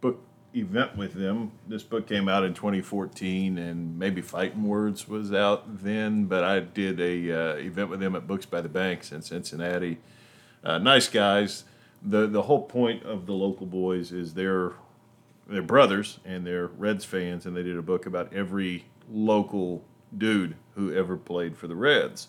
book 0.00 0.20
event 0.54 0.96
with 0.96 1.14
them. 1.14 1.52
This 1.66 1.82
book 1.82 2.06
came 2.06 2.28
out 2.28 2.44
in 2.44 2.54
2014, 2.54 3.58
and 3.58 3.99
maybe 3.99 4.20
Fighting 4.20 4.64
Words 4.64 5.08
was 5.08 5.32
out 5.32 5.82
then. 5.82 6.26
But 6.26 6.44
I 6.44 6.61
did 6.61 7.00
a 7.00 7.32
uh, 7.32 7.56
event 7.56 7.90
with 7.90 8.00
them 8.00 8.14
at 8.14 8.26
Books 8.26 8.46
by 8.46 8.61
the 8.61 8.68
Banks 8.68 9.12
in 9.12 9.23
Cincinnati. 9.23 9.99
Uh, 10.62 10.78
nice 10.78 11.08
guys 11.08 11.64
the 12.04 12.26
the 12.26 12.42
whole 12.42 12.62
point 12.62 13.02
of 13.04 13.26
the 13.26 13.32
local 13.32 13.66
boys 13.66 14.12
is 14.12 14.34
they're 14.34 14.73
they're 15.49 15.62
brothers 15.62 16.20
and 16.25 16.46
they're 16.46 16.66
Reds 16.66 17.04
fans, 17.04 17.46
and 17.46 17.56
they 17.56 17.62
did 17.62 17.76
a 17.76 17.82
book 17.82 18.06
about 18.06 18.32
every 18.32 18.84
local 19.11 19.84
dude 20.16 20.56
who 20.75 20.92
ever 20.92 21.16
played 21.16 21.56
for 21.56 21.66
the 21.66 21.75
Reds. 21.75 22.28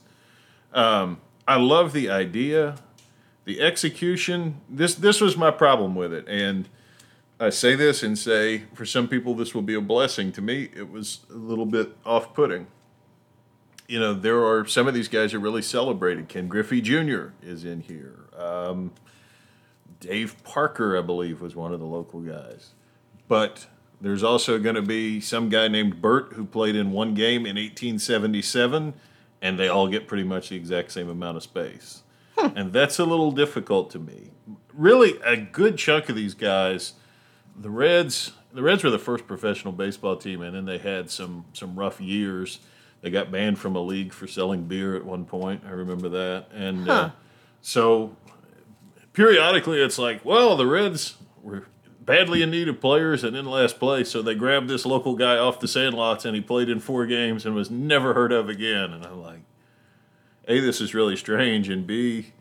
Um, 0.73 1.21
I 1.47 1.57
love 1.57 1.93
the 1.93 2.09
idea. 2.09 2.75
The 3.43 3.61
execution, 3.61 4.61
this 4.67 4.95
this 4.95 5.21
was 5.21 5.37
my 5.37 5.51
problem 5.51 5.93
with 5.93 6.13
it, 6.13 6.27
and 6.27 6.67
I 7.39 7.49
say 7.49 7.75
this 7.75 8.01
and 8.01 8.17
say 8.17 8.63
for 8.73 8.85
some 8.85 9.07
people 9.07 9.35
this 9.35 9.53
will 9.53 9.61
be 9.61 9.73
a 9.73 9.81
blessing. 9.81 10.31
To 10.33 10.41
me, 10.41 10.69
it 10.75 10.89
was 10.89 11.25
a 11.29 11.33
little 11.33 11.65
bit 11.65 11.95
off-putting. 12.05 12.67
You 13.87 13.99
know, 13.99 14.13
there 14.13 14.43
are 14.43 14.65
some 14.65 14.87
of 14.87 14.93
these 14.93 15.07
guys 15.07 15.33
are 15.33 15.39
really 15.39 15.61
celebrated. 15.61 16.27
Ken 16.27 16.47
Griffey 16.47 16.81
Jr. 16.81 17.27
is 17.43 17.65
in 17.65 17.81
here. 17.81 18.25
Um, 18.35 18.93
Dave 19.99 20.41
Parker, 20.43 20.97
I 20.97 21.01
believe, 21.01 21.41
was 21.41 21.55
one 21.55 21.73
of 21.73 21.79
the 21.79 21.85
local 21.85 22.19
guys. 22.21 22.73
But 23.27 23.67
there's 24.01 24.23
also 24.23 24.59
going 24.59 24.75
to 24.75 24.81
be 24.81 25.19
some 25.19 25.49
guy 25.49 25.67
named 25.67 26.01
Bert 26.01 26.33
who 26.33 26.45
played 26.45 26.75
in 26.75 26.91
one 26.91 27.13
game 27.13 27.41
in 27.41 27.55
1877, 27.55 28.93
and 29.41 29.59
they 29.59 29.67
all 29.67 29.87
get 29.87 30.07
pretty 30.07 30.23
much 30.23 30.49
the 30.49 30.55
exact 30.55 30.91
same 30.91 31.09
amount 31.09 31.37
of 31.37 31.43
space. 31.43 32.03
and 32.37 32.73
that's 32.73 32.99
a 32.99 33.05
little 33.05 33.31
difficult 33.31 33.89
to 33.91 33.99
me. 33.99 34.31
Really, 34.73 35.19
a 35.23 35.37
good 35.37 35.77
chunk 35.77 36.09
of 36.09 36.15
these 36.15 36.33
guys, 36.33 36.93
the 37.59 37.69
Reds, 37.69 38.33
the 38.53 38.61
Reds 38.61 38.83
were 38.83 38.89
the 38.89 38.99
first 38.99 39.27
professional 39.27 39.73
baseball 39.73 40.17
team, 40.17 40.41
and 40.41 40.55
then 40.55 40.65
they 40.65 40.77
had 40.77 41.09
some 41.09 41.45
some 41.53 41.77
rough 41.77 41.99
years. 42.01 42.59
They 43.01 43.09
got 43.09 43.31
banned 43.31 43.59
from 43.59 43.75
a 43.75 43.81
league 43.81 44.13
for 44.13 44.27
selling 44.27 44.63
beer 44.63 44.95
at 44.95 45.05
one 45.05 45.25
point. 45.25 45.63
I 45.65 45.71
remember 45.71 46.09
that, 46.09 46.47
and 46.53 46.89
uh, 46.89 47.09
so 47.61 48.15
periodically 49.13 49.81
it's 49.81 49.97
like, 49.97 50.23
well, 50.25 50.55
the 50.55 50.67
Reds 50.67 51.15
were 51.41 51.67
badly 52.01 52.41
in 52.41 52.51
need 52.51 52.67
of 52.67 52.79
players 52.79 53.23
and 53.23 53.35
in 53.35 53.45
last 53.45 53.79
place, 53.79 54.09
so 54.09 54.21
they 54.21 54.35
grabbed 54.35 54.67
this 54.67 54.85
local 54.85 55.15
guy 55.15 55.37
off 55.37 55.59
the 55.59 55.67
sandlots 55.67 56.25
and 56.25 56.35
he 56.35 56.41
played 56.41 56.69
in 56.69 56.79
four 56.79 57.05
games 57.05 57.45
and 57.45 57.55
was 57.55 57.71
never 57.71 58.13
heard 58.13 58.31
of 58.31 58.47
again. 58.49 58.91
And 58.93 59.03
I'm 59.03 59.21
like, 59.21 59.41
A, 60.47 60.59
this 60.59 60.81
is 60.81 60.93
really 60.93 61.15
strange, 61.15 61.69
and 61.69 61.87
B, 61.87 62.33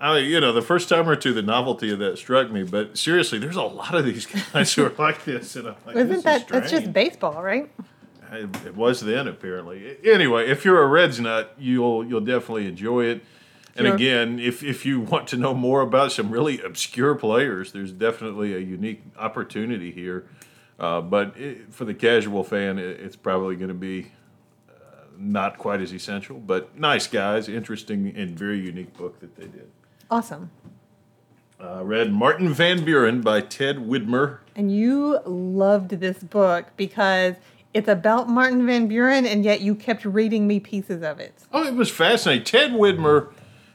I 0.00 0.20
mean, 0.20 0.30
you 0.30 0.40
know, 0.40 0.52
the 0.52 0.62
first 0.62 0.88
time 0.88 1.08
or 1.08 1.14
two, 1.14 1.34
the 1.34 1.42
novelty 1.42 1.92
of 1.92 1.98
that 1.98 2.16
struck 2.16 2.50
me. 2.50 2.62
But 2.62 2.96
seriously, 2.96 3.38
there's 3.38 3.56
a 3.56 3.62
lot 3.62 3.94
of 3.94 4.04
these 4.04 4.26
guys 4.52 4.72
who 4.72 4.86
are 4.86 4.94
like 4.98 5.24
this, 5.24 5.56
and 5.56 5.68
I'm 5.68 5.74
like, 5.86 5.96
Isn't 5.96 6.16
is 6.16 6.22
that 6.24 6.48
that's 6.48 6.70
just 6.70 6.92
baseball, 6.92 7.42
right? 7.42 7.70
It 8.32 8.48
it 8.64 8.76
was 8.76 9.00
then, 9.00 9.28
apparently. 9.28 9.98
Anyway, 10.04 10.48
if 10.48 10.64
you're 10.64 10.82
a 10.82 10.86
Reds 10.86 11.20
nut, 11.20 11.54
you'll 11.58 12.04
you'll 12.04 12.20
definitely 12.20 12.66
enjoy 12.66 13.04
it. 13.04 13.24
And 13.76 13.86
Sure. 13.86 13.94
again, 13.94 14.38
if 14.38 14.62
if 14.62 14.86
you 14.86 15.00
want 15.00 15.26
to 15.28 15.36
know 15.36 15.52
more 15.54 15.80
about 15.82 16.12
some 16.12 16.30
really 16.30 16.60
obscure 16.62 17.14
players, 17.14 17.72
there's 17.72 17.92
definitely 17.92 18.54
a 18.54 18.58
unique 18.58 19.02
opportunity 19.18 19.90
here. 19.90 20.26
Uh, 20.78 21.00
but 21.02 21.36
it, 21.36 21.72
for 21.74 21.84
the 21.84 21.92
casual 21.94 22.42
fan, 22.42 22.78
it, 22.78 23.00
it's 23.00 23.16
probably 23.16 23.54
going 23.54 23.68
to 23.68 23.74
be 23.74 24.12
uh, 24.68 24.72
not 25.18 25.58
quite 25.58 25.80
as 25.82 25.92
essential. 25.92 26.38
But 26.38 26.78
nice 26.78 27.06
guys, 27.06 27.48
interesting 27.48 28.14
and 28.16 28.36
very 28.38 28.58
unique 28.58 28.96
book 28.96 29.20
that 29.20 29.36
they 29.36 29.46
did. 29.46 29.70
Awesome. 30.10 30.50
Uh, 31.62 31.84
read 31.84 32.12
Martin 32.12 32.52
Van 32.52 32.84
Buren 32.84 33.20
by 33.20 33.40
Ted 33.40 33.76
Widmer. 33.76 34.38
And 34.56 34.74
you 34.74 35.20
loved 35.24 35.90
this 35.90 36.18
book 36.18 36.66
because 36.76 37.36
it's 37.72 37.88
about 37.88 38.28
Martin 38.28 38.66
Van 38.66 38.88
Buren, 38.88 39.24
and 39.26 39.44
yet 39.44 39.60
you 39.60 39.74
kept 39.74 40.04
reading 40.04 40.46
me 40.48 40.58
pieces 40.58 41.02
of 41.02 41.20
it. 41.20 41.34
Oh, 41.52 41.64
it 41.64 41.74
was 41.74 41.90
fascinating. 41.90 42.44
Ted 42.44 42.70
Widmer, 42.72 43.32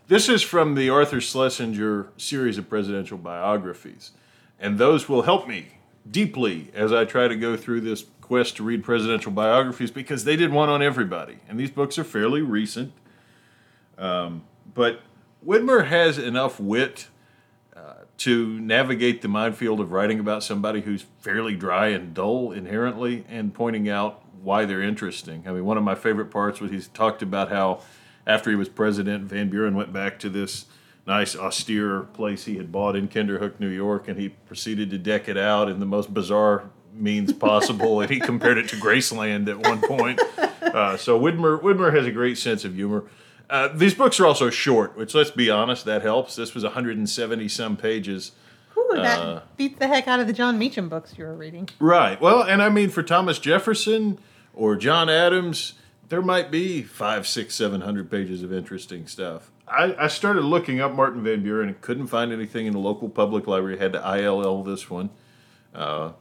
this 0.07 0.27
is 0.27 0.41
from 0.41 0.75
the 0.75 0.89
Arthur 0.89 1.21
Schlesinger 1.21 2.09
series 2.17 2.57
of 2.57 2.67
presidential 2.67 3.17
biographies. 3.17 4.11
And 4.59 4.77
those 4.77 5.07
will 5.07 5.21
help 5.21 5.47
me 5.47 5.67
deeply 6.09 6.71
as 6.73 6.91
I 6.91 7.05
try 7.05 7.27
to 7.27 7.35
go 7.35 7.55
through 7.55 7.81
this 7.81 8.05
quest 8.19 8.57
to 8.57 8.63
read 8.63 8.83
presidential 8.83 9.31
biographies 9.31 9.91
because 9.91 10.23
they 10.23 10.35
did 10.35 10.51
one 10.51 10.67
on 10.67 10.81
everybody. 10.81 11.37
And 11.47 11.59
these 11.59 11.71
books 11.71 11.97
are 11.97 12.03
fairly 12.03 12.41
recent. 12.41 12.91
Um, 13.97 14.43
but 14.73 15.01
Widmer 15.45 15.87
has 15.87 16.17
enough 16.17 16.59
wit 16.59 17.07
uh, 17.75 17.93
to 18.17 18.59
navigate 18.59 19.21
the 19.21 19.27
minefield 19.27 19.79
of 19.79 19.91
writing 19.91 20.19
about 20.19 20.43
somebody 20.43 20.81
who's 20.81 21.05
fairly 21.19 21.55
dry 21.55 21.87
and 21.87 22.13
dull 22.13 22.51
inherently 22.51 23.25
and 23.29 23.53
pointing 23.53 23.87
out 23.87 24.23
why 24.41 24.65
they're 24.65 24.81
interesting. 24.81 25.43
I 25.45 25.51
mean, 25.51 25.65
one 25.65 25.77
of 25.77 25.83
my 25.83 25.95
favorite 25.95 26.31
parts 26.31 26.59
was 26.59 26.71
he's 26.71 26.87
talked 26.87 27.21
about 27.21 27.49
how 27.49 27.81
after 28.25 28.49
he 28.49 28.55
was 28.55 28.69
president, 28.69 29.25
Van 29.25 29.49
Buren 29.49 29.75
went 29.75 29.93
back 29.93 30.17
to 30.19 30.29
this 30.29 30.65
nice 31.05 31.35
austere 31.35 32.01
place 32.01 32.45
he 32.45 32.57
had 32.57 32.71
bought 32.71 32.95
in 32.95 33.07
Kinderhook, 33.07 33.59
New 33.59 33.69
York, 33.69 34.07
and 34.07 34.19
he 34.19 34.29
proceeded 34.29 34.89
to 34.89 34.97
deck 34.97 35.29
it 35.29 35.37
out 35.37 35.69
in 35.69 35.79
the 35.79 35.85
most 35.85 36.11
bizarre 36.11 36.69
means 36.91 37.33
possible, 37.33 38.01
and 38.01 38.09
he 38.09 38.19
compared 38.19 38.57
it 38.57 38.69
to 38.69 38.77
Graceland 38.77 39.47
at 39.47 39.59
one 39.59 39.81
point. 39.81 40.19
Uh, 40.65 40.97
so 40.97 41.17
Widmer 41.17 41.61
Widmer 41.61 41.95
has 41.95 42.05
a 42.05 42.11
great 42.11 42.37
sense 42.37 42.65
of 42.65 42.75
humor. 42.75 43.05
Uh, 43.49 43.67
these 43.69 43.93
books 43.93 44.19
are 44.19 44.25
also 44.25 44.49
short, 44.49 44.97
which 44.97 45.13
let's 45.13 45.31
be 45.31 45.49
honest, 45.49 45.85
that 45.85 46.01
helps. 46.01 46.35
This 46.35 46.53
was 46.53 46.63
170 46.63 47.47
some 47.47 47.77
pages. 47.77 48.31
Ooh, 48.77 48.89
that 48.95 49.19
Uh, 49.19 49.41
beats 49.57 49.79
the 49.79 49.87
heck 49.87 50.07
out 50.07 50.19
of 50.19 50.27
the 50.27 50.33
Jon 50.33 50.57
Meacham 50.57 50.89
books 50.89 51.13
you 51.17 51.25
were 51.25 51.33
reading. 51.35 51.69
Right. 51.79 52.19
Well, 52.19 52.41
and 52.41 52.61
I 52.61 52.69
mean 52.69 52.89
for 52.89 53.03
Thomas 53.03 53.39
Jefferson 53.39 54.17
or 54.53 54.75
John 54.75 55.09
Adams, 55.09 55.73
there 56.09 56.21
might 56.21 56.51
be 56.51 56.81
five, 56.83 57.27
six, 57.27 57.55
seven 57.55 57.81
hundred 57.81 58.09
pages 58.11 58.43
of 58.43 58.51
interesting 58.51 59.07
stuff. 59.07 59.51
I, 59.67 59.95
I 59.97 60.07
started 60.07 60.41
looking 60.43 60.79
up 60.79 60.93
Martin 60.93 61.23
Van 61.23 61.41
Buren 61.41 61.69
and 61.69 61.81
couldn't 61.81 62.07
find 62.07 62.31
anything 62.31 62.67
in 62.67 62.73
the 62.73 62.79
local 62.79 63.09
public 63.09 63.47
library. 63.47 63.77
Had 63.79 63.93
to 63.93 63.99
ILL 64.19 64.61
this 64.63 64.89
one, 64.89 65.09
uh, 65.73 66.11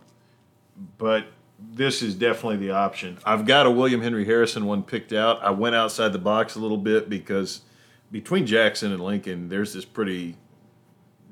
but 0.99 1.27
this 1.73 2.03
is 2.03 2.15
definitely 2.15 2.57
the 2.59 2.73
option. 2.73 3.19
I've 3.25 3.47
got 3.47 3.67
a 3.67 3.71
William 3.71 4.01
Henry 4.01 4.25
Harrison 4.25 4.67
one 4.67 4.83
picked 4.83 5.13
out. 5.13 5.43
I 5.43 5.51
went 5.51 5.75
outside 5.75 6.13
the 6.13 6.19
box 6.19 6.55
a 6.55 6.61
little 6.61 6.79
bit 6.79 7.09
because 7.09 7.63
between 8.11 8.47
Jackson 8.47 8.93
and 8.93 9.03
Lincoln, 9.03 9.49
there's 9.49 9.73
this 9.73 9.85
pretty 9.85 10.37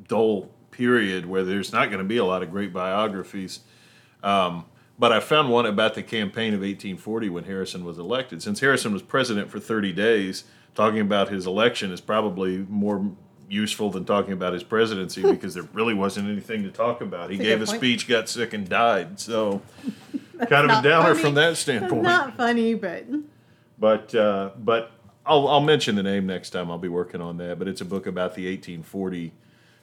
dull 0.08 0.50
period 0.70 1.26
where 1.26 1.44
there's 1.44 1.72
not 1.72 1.86
going 1.86 1.98
to 1.98 2.04
be 2.04 2.16
a 2.16 2.24
lot 2.24 2.42
of 2.42 2.50
great 2.50 2.72
biographies. 2.72 3.60
Um, 4.22 4.64
but 4.98 5.12
I 5.12 5.20
found 5.20 5.50
one 5.50 5.66
about 5.66 5.94
the 5.94 6.02
campaign 6.02 6.54
of 6.54 6.60
1840 6.60 7.28
when 7.30 7.44
Harrison 7.44 7.84
was 7.84 7.98
elected. 7.98 8.42
Since 8.42 8.60
Harrison 8.60 8.92
was 8.92 9.02
president 9.02 9.50
for 9.50 9.58
30 9.58 9.92
days, 9.92 10.44
talking 10.74 11.00
about 11.00 11.28
his 11.28 11.46
election 11.46 11.92
is 11.92 12.00
probably 12.00 12.58
more 12.68 13.12
useful 13.48 13.90
than 13.90 14.04
talking 14.04 14.32
about 14.32 14.54
his 14.54 14.62
presidency 14.62 15.22
because 15.30 15.54
there 15.54 15.68
really 15.72 15.94
wasn't 15.94 16.28
anything 16.28 16.62
to 16.62 16.70
talk 16.70 17.00
about. 17.00 17.30
He 17.30 17.36
gave 17.36 17.60
a 17.62 17.66
point. 17.66 17.78
speech, 17.78 18.08
got 18.08 18.28
sick, 18.28 18.52
and 18.52 18.68
died. 18.68 19.20
So, 19.20 19.62
kind 20.46 20.70
of 20.70 20.78
a 20.78 20.82
downer 20.82 21.08
funny. 21.10 21.22
from 21.22 21.34
that 21.34 21.56
standpoint. 21.56 22.02
not 22.02 22.36
funny, 22.36 22.74
but 22.74 23.06
But 23.78 24.14
uh, 24.14 24.50
but 24.58 24.92
I'll 25.24 25.48
I'll 25.48 25.60
mention 25.60 25.94
the 25.94 26.02
name 26.02 26.26
next 26.26 26.50
time. 26.50 26.70
I'll 26.70 26.78
be 26.78 26.88
working 26.88 27.20
on 27.20 27.36
that. 27.38 27.58
But 27.58 27.68
it's 27.68 27.80
a 27.80 27.84
book 27.84 28.06
about 28.06 28.34
the 28.34 28.46
1840 28.46 29.32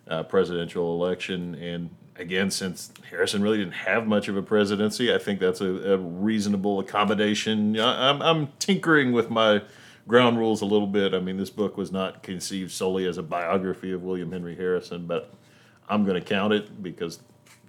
uh, 0.08 0.24
presidential 0.24 0.94
election, 0.94 1.56
and 1.56 1.90
again, 2.16 2.52
since 2.52 2.92
Harrison 3.10 3.42
really 3.42 3.58
didn't 3.58 3.74
have 3.74 4.06
much 4.06 4.28
of 4.28 4.36
a 4.36 4.42
presidency, 4.42 5.14
I 5.14 5.18
think 5.18 5.40
that's 5.40 5.62
a, 5.62 5.94
a 5.94 5.98
reasonable 5.98 6.80
accommodation. 6.80 7.80
I, 7.80 8.10
I'm 8.10 8.22
I'm 8.22 8.48
tinkering 8.60 9.12
with 9.12 9.30
my 9.30 9.62
ground 10.08 10.38
rules 10.40 10.62
a 10.62 10.66
little 10.66 10.88
bit. 10.88 11.14
I 11.14 11.20
mean, 11.20 11.38
this 11.38 11.52
book 11.52 11.78
was 11.78 11.92
not 11.92 12.24
conceived 12.24 12.72
solely 12.72 13.06
as 13.06 13.18
a 13.18 13.24
biography 13.24 13.92
of 13.92 14.04
William 14.04 14.32
Henry 14.32 14.56
Harrison, 14.56 15.06
but 15.06 15.34
I'm 15.88 16.04
going 16.04 16.22
to 16.22 16.28
count 16.28 16.52
it 16.52 16.82
because 16.82 17.20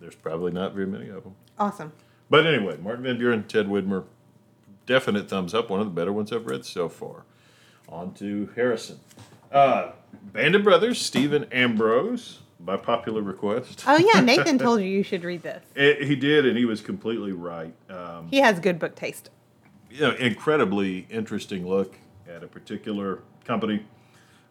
there's 0.01 0.15
probably 0.15 0.51
not 0.51 0.75
very 0.75 0.87
many 0.87 1.09
of 1.09 1.23
them. 1.23 1.35
awesome. 1.59 1.93
But 2.31 2.47
anyway, 2.47 2.77
Martin 2.81 3.03
Van 3.05 3.19
Buren, 3.19 3.43
Ted 3.45 3.67
Widmer, 3.67 4.05
definite 4.87 5.29
thumbs 5.29 5.53
up. 5.53 5.69
One 5.69 5.81
of 5.81 5.87
the 5.87 5.93
better 5.93 6.13
ones 6.13 6.33
I've 6.33 6.47
read 6.47 6.65
so 6.65 6.89
far. 6.89 7.25
On 7.89 8.15
to 8.15 8.49
Harrison. 8.55 9.01
Uh, 9.51 9.93
Band 10.33 10.55
of 10.55 10.63
Brothers, 10.63 11.01
Stephen 11.01 11.45
Ambrose, 11.51 12.39
by 12.61 12.77
popular 12.77 13.21
request. 13.23 13.83
Oh 13.87 13.97
yeah, 13.97 14.21
Nathan 14.25 14.59
told 14.59 14.81
you 14.81 14.87
you 14.87 15.03
should 15.03 15.25
read 15.25 15.43
this. 15.43 15.65
Eh, 15.75 16.05
he 16.05 16.15
did, 16.15 16.47
and 16.47 16.57
he 16.57 16.65
was 16.65 16.81
completely 16.81 17.33
right. 17.33 17.75
Um, 17.89 18.29
He 18.29 18.39
has 18.39 18.61
good 18.61 18.79
book 18.79 18.95
taste. 18.95 19.31
you 19.91 20.01
know, 20.03 20.13
incredibly 20.13 21.07
interesting 21.11 21.67
look 21.69 21.97
at 22.33 22.45
a 22.45 22.47
particular 22.47 23.23
company 23.45 23.85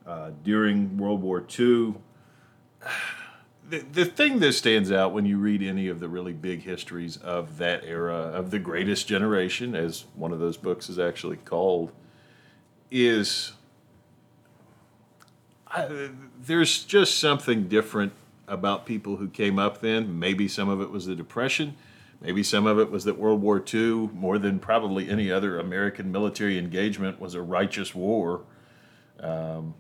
uh, 0.05 0.31
during 0.43 0.97
World 0.97 1.21
War 1.21 1.45
II. 1.57 1.93
The, 3.69 3.79
the 3.79 4.05
thing 4.05 4.39
that 4.39 4.53
stands 4.53 4.91
out 4.91 5.13
when 5.13 5.25
you 5.25 5.37
read 5.37 5.61
any 5.61 5.89
of 5.89 5.99
the 5.99 6.09
really 6.09 6.33
big 6.33 6.63
histories 6.63 7.17
of 7.17 7.59
that 7.59 7.83
era, 7.85 8.15
of 8.15 8.49
the 8.49 8.57
greatest 8.57 9.07
generation, 9.07 9.75
as 9.75 10.05
one 10.15 10.31
of 10.31 10.39
those 10.39 10.57
books 10.57 10.89
is 10.89 10.97
actually 10.97 11.37
called, 11.37 11.91
is 12.89 13.53
I, 15.67 16.09
there's 16.41 16.83
just 16.83 17.19
something 17.19 17.67
different 17.67 18.13
about 18.47 18.87
people 18.87 19.17
who 19.17 19.27
came 19.29 19.59
up 19.59 19.81
then. 19.81 20.17
Maybe 20.17 20.47
some 20.47 20.67
of 20.67 20.81
it 20.81 20.89
was 20.89 21.05
the 21.05 21.15
Depression. 21.15 21.75
Maybe 22.21 22.41
some 22.41 22.65
of 22.65 22.79
it 22.79 22.89
was 22.89 23.03
that 23.03 23.19
World 23.19 23.41
War 23.41 23.63
II, 23.71 24.09
more 24.13 24.39
than 24.39 24.57
probably 24.57 25.07
any 25.07 25.31
other 25.31 25.59
American 25.59 26.11
military 26.11 26.57
engagement, 26.57 27.19
was 27.21 27.35
a 27.35 27.41
righteous 27.41 27.93
war. 27.93 28.41
Um, 29.19 29.75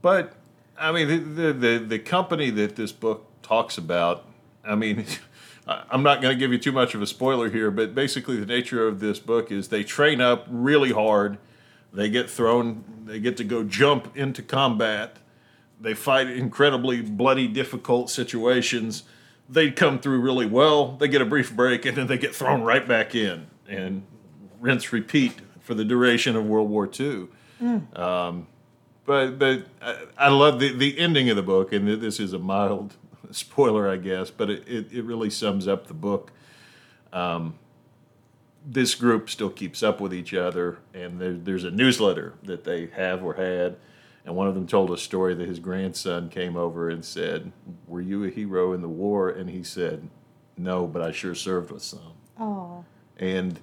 but 0.00 0.32
I 0.78 0.92
mean, 0.92 1.08
the, 1.08 1.18
the 1.18 1.52
the 1.52 1.78
the 1.78 1.98
company 1.98 2.50
that 2.50 2.76
this 2.76 2.92
book 2.92 3.26
talks 3.42 3.78
about. 3.78 4.24
I 4.64 4.74
mean, 4.74 5.04
I'm 5.66 6.02
not 6.02 6.20
going 6.20 6.34
to 6.34 6.38
give 6.38 6.52
you 6.52 6.58
too 6.58 6.72
much 6.72 6.94
of 6.94 7.02
a 7.02 7.06
spoiler 7.06 7.50
here, 7.50 7.70
but 7.70 7.94
basically, 7.94 8.36
the 8.36 8.46
nature 8.46 8.86
of 8.86 9.00
this 9.00 9.18
book 9.18 9.52
is 9.52 9.68
they 9.68 9.84
train 9.84 10.20
up 10.20 10.46
really 10.48 10.92
hard. 10.92 11.38
They 11.92 12.08
get 12.08 12.30
thrown. 12.30 12.84
They 13.04 13.20
get 13.20 13.36
to 13.36 13.44
go 13.44 13.64
jump 13.64 14.16
into 14.16 14.42
combat. 14.42 15.18
they 15.80 15.94
fight 15.94 16.28
incredibly 16.28 17.02
bloody, 17.02 17.48
difficult 17.48 18.08
situations. 18.08 19.02
They 19.48 19.70
come 19.70 19.98
through 19.98 20.20
really 20.20 20.46
well. 20.46 20.92
They 20.96 21.08
get 21.08 21.20
a 21.20 21.26
brief 21.26 21.54
break, 21.54 21.84
and 21.84 21.96
then 21.96 22.06
they 22.06 22.16
get 22.18 22.34
thrown 22.34 22.62
right 22.62 22.86
back 22.86 23.14
in, 23.14 23.48
and 23.68 24.04
rinse 24.60 24.92
repeat 24.92 25.34
for 25.60 25.74
the 25.74 25.84
duration 25.84 26.36
of 26.36 26.46
World 26.46 26.70
War 26.70 26.86
II. 26.86 27.28
Mm. 27.60 27.98
Um, 27.98 28.46
but 29.04 29.38
but 29.38 29.66
I, 29.80 29.96
I, 30.18 30.28
love 30.28 30.60
the 30.60 30.72
the 30.72 30.98
ending 30.98 31.30
of 31.30 31.36
the 31.36 31.42
book, 31.42 31.72
and 31.72 31.88
this 31.88 32.20
is 32.20 32.32
a 32.32 32.38
mild 32.38 32.96
spoiler, 33.30 33.88
I 33.88 33.96
guess, 33.96 34.30
but 34.30 34.50
it, 34.50 34.68
it, 34.68 34.92
it 34.92 35.04
really 35.04 35.30
sums 35.30 35.66
up 35.66 35.86
the 35.86 35.94
book. 35.94 36.32
Um, 37.12 37.54
this 38.64 38.94
group 38.94 39.28
still 39.28 39.50
keeps 39.50 39.82
up 39.82 40.00
with 40.00 40.14
each 40.14 40.32
other, 40.34 40.78
and 40.94 41.20
there, 41.20 41.32
there's 41.32 41.64
a 41.64 41.70
newsletter 41.70 42.34
that 42.44 42.64
they 42.64 42.86
have 42.86 43.24
or 43.24 43.34
had. 43.34 43.76
And 44.24 44.36
one 44.36 44.46
of 44.46 44.54
them 44.54 44.68
told 44.68 44.92
a 44.92 44.96
story 44.96 45.34
that 45.34 45.48
his 45.48 45.58
grandson 45.58 46.28
came 46.28 46.56
over 46.56 46.88
and 46.88 47.04
said, 47.04 47.52
"Were 47.88 48.00
you 48.00 48.24
a 48.24 48.30
hero 48.30 48.72
in 48.72 48.80
the 48.80 48.88
war?" 48.88 49.28
And 49.28 49.50
he 49.50 49.64
said, 49.64 50.08
"No, 50.56 50.86
but 50.86 51.02
I 51.02 51.10
sure 51.10 51.34
served 51.34 51.72
with 51.72 51.82
some." 51.82 52.12
Oh. 52.38 52.84
And 53.18 53.58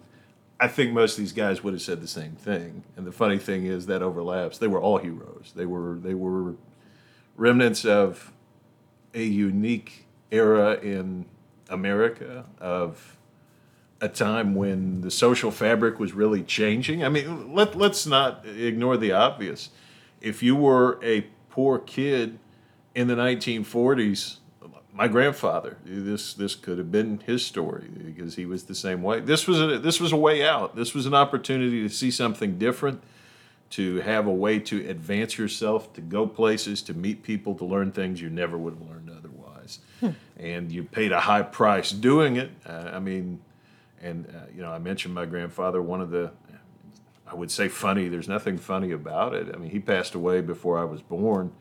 I 0.60 0.68
think 0.68 0.92
most 0.92 1.14
of 1.14 1.20
these 1.20 1.32
guys 1.32 1.64
would 1.64 1.74
have 1.74 1.82
said 1.82 2.02
the 2.02 2.08
same 2.08 2.34
thing. 2.34 2.84
And 2.98 3.08
the 3.08 3.12
funny 3.12 3.38
thing 3.38 3.66
is 3.66 3.86
that 3.86 4.02
overlaps. 4.02 4.58
They 4.58 4.68
were 4.68 4.82
all 4.82 4.98
heroes. 4.98 5.54
They 5.56 5.66
were 5.66 6.00
they 6.02 6.14
were 6.14 6.56
remnants 7.38 7.86
of 7.86 8.34
a 9.14 9.24
unique 9.24 10.06
era 10.32 10.74
in 10.82 11.26
America 11.70 12.46
of 12.60 13.18
a 14.02 14.10
time 14.10 14.56
when 14.56 15.02
the 15.02 15.12
social 15.12 15.52
fabric 15.52 16.00
was 16.00 16.14
really 16.14 16.44
changing. 16.44 17.04
I 17.04 17.10
mean, 17.10 17.54
let, 17.54 17.76
let's 17.76 18.06
not 18.06 18.46
ignore 18.46 18.98
the 18.98 19.12
obvious. 19.12 19.70
If 20.22 20.42
you 20.42 20.56
were 20.56 21.00
a 21.04 21.28
poor 21.50 21.80
kid 21.80 22.40
in 22.96 23.08
the 23.08 23.16
1940s, 23.16 24.38
my 24.94 25.08
grandfather, 25.08 25.78
this 25.86 26.34
this 26.34 26.56
could 26.56 26.78
have 26.78 26.92
been 26.92 27.20
his 27.26 27.46
story 27.46 27.90
because 28.06 28.36
he 28.36 28.46
was 28.46 28.64
the 28.64 28.76
same 28.76 29.02
way. 29.02 29.20
This 29.20 29.48
was 29.48 29.62
a, 29.62 29.80
this 29.80 30.00
was 30.00 30.12
a 30.12 30.18
way 30.18 30.46
out. 30.46 30.76
This 30.76 30.94
was 30.94 31.06
an 31.06 31.14
opportunity 31.14 31.82
to 31.84 31.90
see 31.90 32.12
something 32.12 32.58
different, 32.58 33.02
to 33.72 33.98
have 34.02 34.28
a 34.28 34.34
way 34.34 34.60
to 34.60 34.90
advance 34.90 35.38
yourself, 35.38 35.94
to 35.94 36.02
go 36.02 36.28
places, 36.28 36.82
to 36.84 36.94
meet 36.94 37.24
people, 37.24 37.56
to 37.56 37.66
learn 37.66 37.92
things 37.92 38.22
you 38.22 38.30
never 38.30 38.58
would 38.58 38.74
have 38.74 38.90
learned 38.90 39.10
otherwise. 39.10 39.80
Hmm. 40.00 40.10
And 40.38 40.72
you 40.72 40.84
paid 40.84 41.12
a 41.12 41.20
high 41.20 41.44
price 41.44 41.92
doing 41.92 42.36
it. 42.36 42.50
Uh, 42.66 42.92
I 42.94 43.00
mean, 43.00 43.40
and 44.02 44.26
uh, 44.28 44.48
you 44.56 44.62
know, 44.62 44.72
I 44.72 44.80
mentioned 44.80 45.14
my 45.14 45.26
grandfather. 45.26 45.82
One 45.82 46.02
of 46.02 46.10
the, 46.10 46.32
I 47.28 47.36
would 47.36 47.52
say 47.52 47.68
funny. 47.68 48.08
There's 48.08 48.28
nothing 48.28 48.58
funny 48.58 48.92
about 48.92 49.36
it. 49.36 49.54
I 49.54 49.58
mean, 49.58 49.70
he 49.70 49.80
passed 49.80 50.16
away 50.16 50.42
before 50.42 50.80
I 50.80 50.86
was 50.86 51.02
born, 51.02 51.52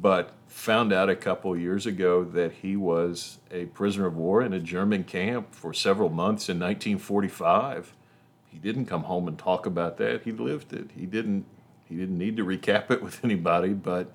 but 0.00 0.32
found 0.46 0.92
out 0.92 1.08
a 1.08 1.16
couple 1.16 1.56
years 1.56 1.86
ago 1.86 2.24
that 2.24 2.52
he 2.52 2.76
was 2.76 3.38
a 3.50 3.66
prisoner 3.66 4.06
of 4.06 4.16
war 4.16 4.42
in 4.42 4.52
a 4.52 4.60
German 4.60 5.04
camp 5.04 5.54
for 5.54 5.72
several 5.72 6.08
months 6.08 6.48
in 6.48 6.58
1945. 6.58 7.94
He 8.46 8.58
didn't 8.58 8.86
come 8.86 9.04
home 9.04 9.28
and 9.28 9.38
talk 9.38 9.66
about 9.66 9.98
that. 9.98 10.22
He 10.22 10.32
lived 10.32 10.72
it. 10.72 10.90
He 10.96 11.06
didn't. 11.06 11.44
He 11.84 11.96
didn't 11.96 12.18
need 12.18 12.36
to 12.36 12.44
recap 12.44 12.90
it 12.90 13.02
with 13.04 13.24
anybody. 13.24 13.72
But 13.72 14.12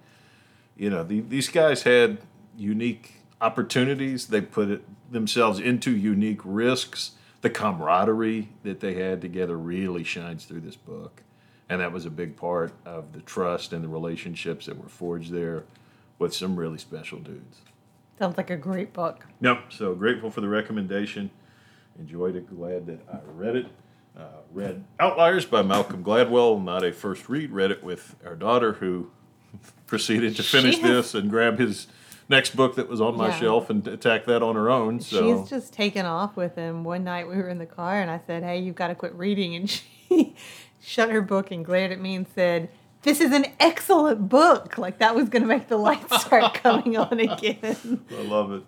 you 0.76 0.90
know, 0.90 1.04
the, 1.04 1.22
these 1.22 1.50
guys 1.50 1.84
had 1.84 2.20
unique 2.58 3.22
opportunities. 3.42 4.28
They 4.28 4.42
put 4.42 4.70
it, 4.70 5.12
themselves 5.12 5.60
into 5.60 5.96
unique 5.96 6.42
risks 6.44 7.12
the 7.44 7.50
camaraderie 7.50 8.48
that 8.64 8.80
they 8.80 8.94
had 8.96 9.22
together 9.22 9.58
really 9.58 10.04
shines 10.04 10.46
through 10.46 10.62
this 10.62 10.78
book. 10.78 11.24
And 11.70 11.82
that 11.82 11.92
was 11.92 12.06
a 12.06 12.10
big 12.10 12.36
part 12.36 12.74
of 12.86 13.14
the 13.14 13.22
trust 13.22 13.74
and 13.74 13.84
the 13.84 13.88
relationships 13.88 14.66
that 14.66 14.78
were 14.78 14.90
forged 14.90 15.32
there 15.32 15.64
with 16.20 16.34
some 16.34 16.56
really 16.56 16.78
special 16.78 17.20
dudes. 17.20 17.62
Sounds 18.20 18.38
like 18.38 18.50
a 18.50 18.58
great 18.58 18.94
book. 18.94 19.26
Yep. 19.42 19.74
So 19.74 19.96
grateful 19.96 20.30
for 20.30 20.42
the 20.42 20.50
recommendation. 20.50 21.32
Enjoyed 22.00 22.36
it. 22.36 22.50
Glad 22.56 22.86
that 22.88 23.00
I 23.12 23.20
read 23.28 23.56
it. 23.56 23.68
Uh, 24.16 24.28
read 24.52 24.84
Outliers 25.00 25.46
by 25.46 25.64
Malcolm 25.64 26.04
Gladwell. 26.04 26.64
Not 26.64 26.84
a 26.84 26.92
first 26.92 27.28
read. 27.30 27.52
Read 27.52 27.72
it 27.72 27.84
with 27.84 28.16
our 28.26 28.36
daughter 28.36 28.74
who 28.74 29.10
proceeded 29.88 30.36
to 30.36 30.44
finish 30.44 30.78
this 30.78 31.16
and 31.16 31.30
grab 31.30 31.58
his 31.58 31.88
next 32.30 32.56
book 32.56 32.76
that 32.76 32.88
was 32.88 33.02
on 33.02 33.18
my 33.18 33.30
yeah. 33.30 33.40
shelf 33.40 33.70
and 33.70 33.86
attack 33.88 34.26
that 34.26 34.44
on 34.44 34.56
her 34.56 34.70
own. 34.70 35.00
So 35.00 35.42
she's 35.42 35.50
just 35.50 35.74
taken 35.74 36.06
off 36.06 36.36
with 36.36 36.56
him. 36.56 36.84
One 36.84 37.04
night 37.04 37.28
we 37.28 37.36
were 37.36 37.50
in 37.50 37.58
the 37.58 37.66
car 37.66 38.00
and 38.00 38.10
I 38.10 38.20
said, 38.26 38.44
"Hey, 38.44 38.60
you've 38.60 38.76
got 38.76 38.88
to 38.88 38.96
quit 38.96 39.14
reading," 39.16 39.56
and 39.56 39.70
she 39.70 39.84
shut 40.82 41.10
her 41.10 41.22
book 41.22 41.52
and 41.52 41.64
glared 41.64 41.92
at 41.92 42.00
me 42.00 42.16
and 42.16 42.28
said. 42.34 42.70
This 43.04 43.20
is 43.20 43.34
an 43.34 43.48
excellent 43.60 44.30
book. 44.30 44.78
Like 44.78 45.00
that 45.00 45.14
was 45.14 45.28
going 45.28 45.42
to 45.42 45.48
make 45.48 45.68
the 45.68 45.76
lights 45.76 46.22
start 46.22 46.54
coming 46.64 46.96
on 46.96 47.20
again. 47.20 48.06
I 48.10 48.22
love 48.22 48.54
it. 48.54 48.64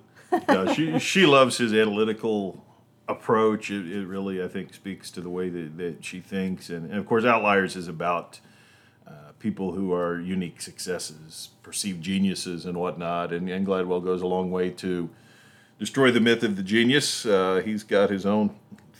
Yeah, 0.49 0.73
she 0.73 0.99
she 0.99 1.25
loves 1.25 1.58
his 1.58 1.73
analytical 1.73 2.62
approach. 3.08 3.71
It, 3.71 3.89
it 3.89 4.05
really, 4.05 4.43
I 4.43 4.49
think, 4.49 4.73
speaks 4.73 5.10
to 5.12 5.21
the 5.21 5.29
way 5.29 5.47
that, 5.47 5.77
that 5.77 6.03
she 6.03 6.19
thinks. 6.19 6.69
And, 6.69 6.89
and 6.89 6.99
of 6.99 7.05
course, 7.05 7.23
Outliers 7.23 7.77
is 7.77 7.88
about 7.88 8.41
people 9.45 9.73
who 9.73 9.93
are 9.93 10.19
unique 10.19 10.60
successes, 10.60 11.49
perceived 11.62 12.01
geniuses, 12.01 12.65
and 12.65 12.75
whatnot. 12.77 13.31
And, 13.31 13.47
and 13.47 13.65
Gladwell 13.65 14.03
goes 14.03 14.23
a 14.23 14.27
long 14.27 14.49
way 14.49 14.71
to 14.71 15.08
destroy 15.77 16.10
the 16.10 16.19
myth 16.19 16.43
of 16.43 16.55
the 16.55 16.63
genius. 16.63 17.27
Uh, 17.27 17.62
he's 17.63 17.84
got 17.84 18.10
his 18.10 18.25
own 18.25 18.55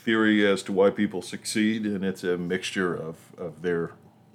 theory 0.05 0.47
as 0.47 0.61
to 0.63 0.71
why 0.71 0.91
people 0.91 1.21
succeed, 1.21 1.85
and 1.85 2.05
it's 2.05 2.23
a 2.23 2.37
mixture 2.37 2.95
of, 2.95 3.17
of 3.37 3.63
their 3.63 3.91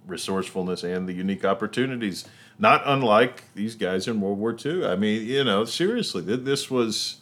resourcefulness 0.07 0.83
and 0.83 1.09
the 1.09 1.13
unique 1.13 1.45
opportunities. 1.45 2.27
Not 2.59 2.83
unlike 2.85 3.45
these 3.55 3.77
guys 3.77 4.09
in 4.09 4.21
World 4.21 4.39
War 4.39 4.55
II. 4.63 4.85
I 4.85 4.97
mean, 4.97 5.27
you 5.27 5.45
know, 5.45 5.65
seriously, 5.65 6.23
this 6.23 6.71
was 6.71 7.19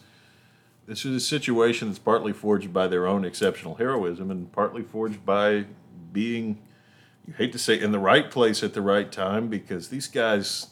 this 0.87 1.05
is 1.05 1.15
a 1.15 1.25
situation 1.25 1.87
that's 1.87 1.99
partly 1.99 2.33
forged 2.33 2.73
by 2.73 2.87
their 2.87 3.05
own 3.05 3.23
exceptional 3.23 3.75
heroism 3.75 4.31
and 4.31 4.51
partly 4.51 4.81
forged 4.81 5.23
by 5.23 5.65
being 6.11 6.57
you 7.27 7.33
hate 7.35 7.51
to 7.51 7.59
say 7.59 7.79
in 7.79 7.91
the 7.91 7.99
right 7.99 8.31
place 8.31 8.63
at 8.63 8.73
the 8.73 8.81
right 8.81 9.11
time 9.11 9.49
because 9.49 9.89
these 9.89 10.07
guys 10.07 10.67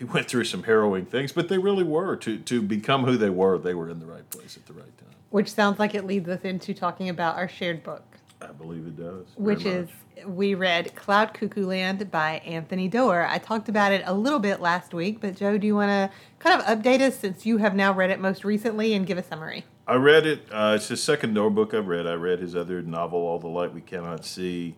they 0.00 0.06
went 0.06 0.28
through 0.28 0.44
some 0.44 0.62
harrowing 0.62 1.04
things, 1.04 1.30
but 1.30 1.48
they 1.48 1.58
really 1.58 1.84
were 1.84 2.16
to 2.16 2.38
to 2.38 2.62
become 2.62 3.04
who 3.04 3.16
they 3.16 3.30
were. 3.30 3.58
They 3.58 3.74
were 3.74 3.90
in 3.90 4.00
the 4.00 4.06
right 4.06 4.28
place 4.30 4.56
at 4.56 4.66
the 4.66 4.72
right 4.72 4.98
time. 4.98 5.08
Which 5.28 5.52
sounds 5.52 5.78
like 5.78 5.94
it 5.94 6.06
leads 6.06 6.28
us 6.28 6.40
into 6.40 6.72
talking 6.72 7.08
about 7.08 7.36
our 7.36 7.48
shared 7.48 7.84
book. 7.84 8.02
I 8.40 8.52
believe 8.52 8.86
it 8.86 8.96
does. 8.96 9.26
Which 9.36 9.66
is 9.66 9.90
we 10.26 10.54
read 10.54 10.94
Cloud 10.94 11.34
Cuckoo 11.34 11.66
Land 11.66 12.10
by 12.10 12.38
Anthony 12.46 12.88
Doerr. 12.88 13.26
I 13.26 13.38
talked 13.38 13.68
about 13.68 13.92
it 13.92 14.02
a 14.06 14.14
little 14.14 14.38
bit 14.38 14.60
last 14.60 14.94
week, 14.94 15.20
but 15.20 15.36
Joe, 15.36 15.58
do 15.58 15.66
you 15.66 15.74
want 15.74 15.90
to 15.90 16.10
kind 16.38 16.60
of 16.60 16.66
update 16.66 17.00
us 17.00 17.16
since 17.16 17.44
you 17.44 17.58
have 17.58 17.74
now 17.74 17.92
read 17.92 18.10
it 18.10 18.18
most 18.18 18.42
recently 18.42 18.94
and 18.94 19.06
give 19.06 19.18
a 19.18 19.22
summary? 19.22 19.66
I 19.86 19.96
read 19.96 20.24
it. 20.24 20.46
Uh, 20.50 20.74
it's 20.76 20.88
the 20.88 20.96
second 20.96 21.34
Doerr 21.34 21.50
book 21.50 21.74
I've 21.74 21.88
read. 21.88 22.06
I 22.06 22.14
read 22.14 22.38
his 22.38 22.56
other 22.56 22.80
novel, 22.80 23.20
All 23.20 23.38
the 23.38 23.48
Light 23.48 23.74
We 23.74 23.82
Cannot 23.82 24.24
See. 24.24 24.76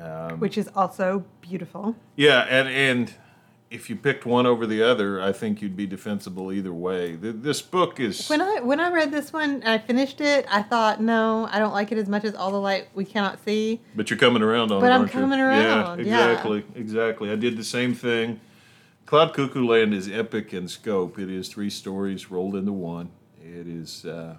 Um, 0.00 0.40
Which 0.40 0.56
is 0.56 0.68
also 0.74 1.24
beautiful. 1.40 1.96
Yeah, 2.16 2.46
and 2.48 2.68
and 2.68 3.14
if 3.70 3.90
you 3.90 3.96
picked 3.96 4.24
one 4.24 4.46
over 4.46 4.66
the 4.66 4.82
other, 4.82 5.20
I 5.20 5.32
think 5.32 5.60
you'd 5.60 5.76
be 5.76 5.86
defensible 5.86 6.52
either 6.52 6.72
way. 6.72 7.16
The, 7.16 7.32
this 7.32 7.60
book 7.60 7.98
is 7.98 8.28
when 8.28 8.40
I 8.40 8.60
when 8.60 8.80
I 8.80 8.90
read 8.90 9.10
this 9.10 9.32
one, 9.32 9.62
I 9.64 9.78
finished 9.78 10.20
it. 10.20 10.46
I 10.50 10.62
thought, 10.62 11.00
no, 11.00 11.48
I 11.50 11.58
don't 11.58 11.72
like 11.72 11.90
it 11.90 11.98
as 11.98 12.08
much 12.08 12.24
as 12.24 12.34
All 12.34 12.50
the 12.50 12.60
Light 12.60 12.88
We 12.94 13.04
Cannot 13.04 13.44
See. 13.44 13.80
But 13.96 14.10
you're 14.10 14.18
coming 14.18 14.42
around 14.42 14.70
on 14.70 14.80
but 14.80 14.86
it. 14.86 14.90
But 14.90 14.92
I'm 14.92 15.08
coming 15.08 15.38
you? 15.38 15.44
around. 15.44 15.98
Yeah, 15.98 16.02
exactly, 16.02 16.64
yeah. 16.72 16.80
exactly. 16.80 17.30
I 17.30 17.36
did 17.36 17.56
the 17.56 17.64
same 17.64 17.94
thing. 17.94 18.40
Cloud 19.06 19.34
Cuckoo 19.34 19.66
Land 19.66 19.92
is 19.92 20.08
epic 20.08 20.54
in 20.54 20.68
scope. 20.68 21.18
It 21.18 21.30
is 21.30 21.48
three 21.48 21.70
stories 21.70 22.30
rolled 22.30 22.54
into 22.56 22.72
one. 22.72 23.10
It 23.42 23.66
is 23.66 24.04
uh, 24.06 24.36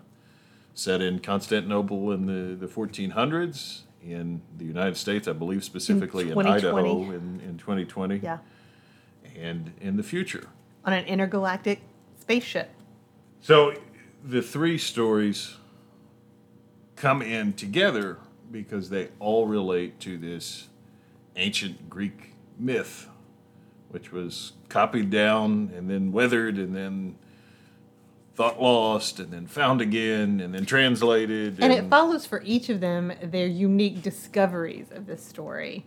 set 0.73 1.01
in 1.01 1.19
Constantinople 1.19 2.11
in 2.11 2.25
the, 2.25 2.55
the 2.55 2.71
1400s 2.71 3.81
in 4.01 4.41
the 4.57 4.65
United 4.65 4.97
States, 4.97 5.27
I 5.27 5.33
believe 5.33 5.63
specifically 5.63 6.31
in, 6.31 6.39
in 6.39 6.47
Idaho 6.47 7.03
in, 7.11 7.41
in 7.45 7.57
2020. 7.57 8.17
Yeah. 8.17 8.37
And 9.37 9.73
in 9.81 9.97
the 9.97 10.03
future. 10.03 10.47
On 10.83 10.93
an 10.93 11.05
intergalactic 11.05 11.81
spaceship. 12.19 12.69
So 13.41 13.73
the 14.23 14.41
three 14.41 14.77
stories 14.77 15.57
come 16.95 17.21
in 17.21 17.53
together 17.53 18.17
because 18.51 18.89
they 18.89 19.09
all 19.19 19.47
relate 19.47 19.99
to 20.01 20.17
this 20.17 20.69
ancient 21.35 21.89
Greek 21.89 22.33
myth, 22.57 23.09
which 23.89 24.11
was 24.11 24.53
copied 24.69 25.09
down 25.09 25.71
and 25.75 25.89
then 25.89 26.11
weathered 26.11 26.57
and 26.57 26.75
then 26.75 27.15
thought 28.35 28.61
lost 28.61 29.19
and 29.19 29.31
then 29.31 29.47
found 29.47 29.81
again 29.81 30.39
and 30.39 30.53
then 30.53 30.65
translated. 30.65 31.55
And, 31.59 31.71
and 31.71 31.73
it 31.73 31.89
follows 31.89 32.25
for 32.25 32.41
each 32.43 32.69
of 32.69 32.79
them 32.79 33.13
their 33.21 33.47
unique 33.47 34.01
discoveries 34.01 34.87
of 34.91 35.05
this 35.05 35.23
story. 35.23 35.85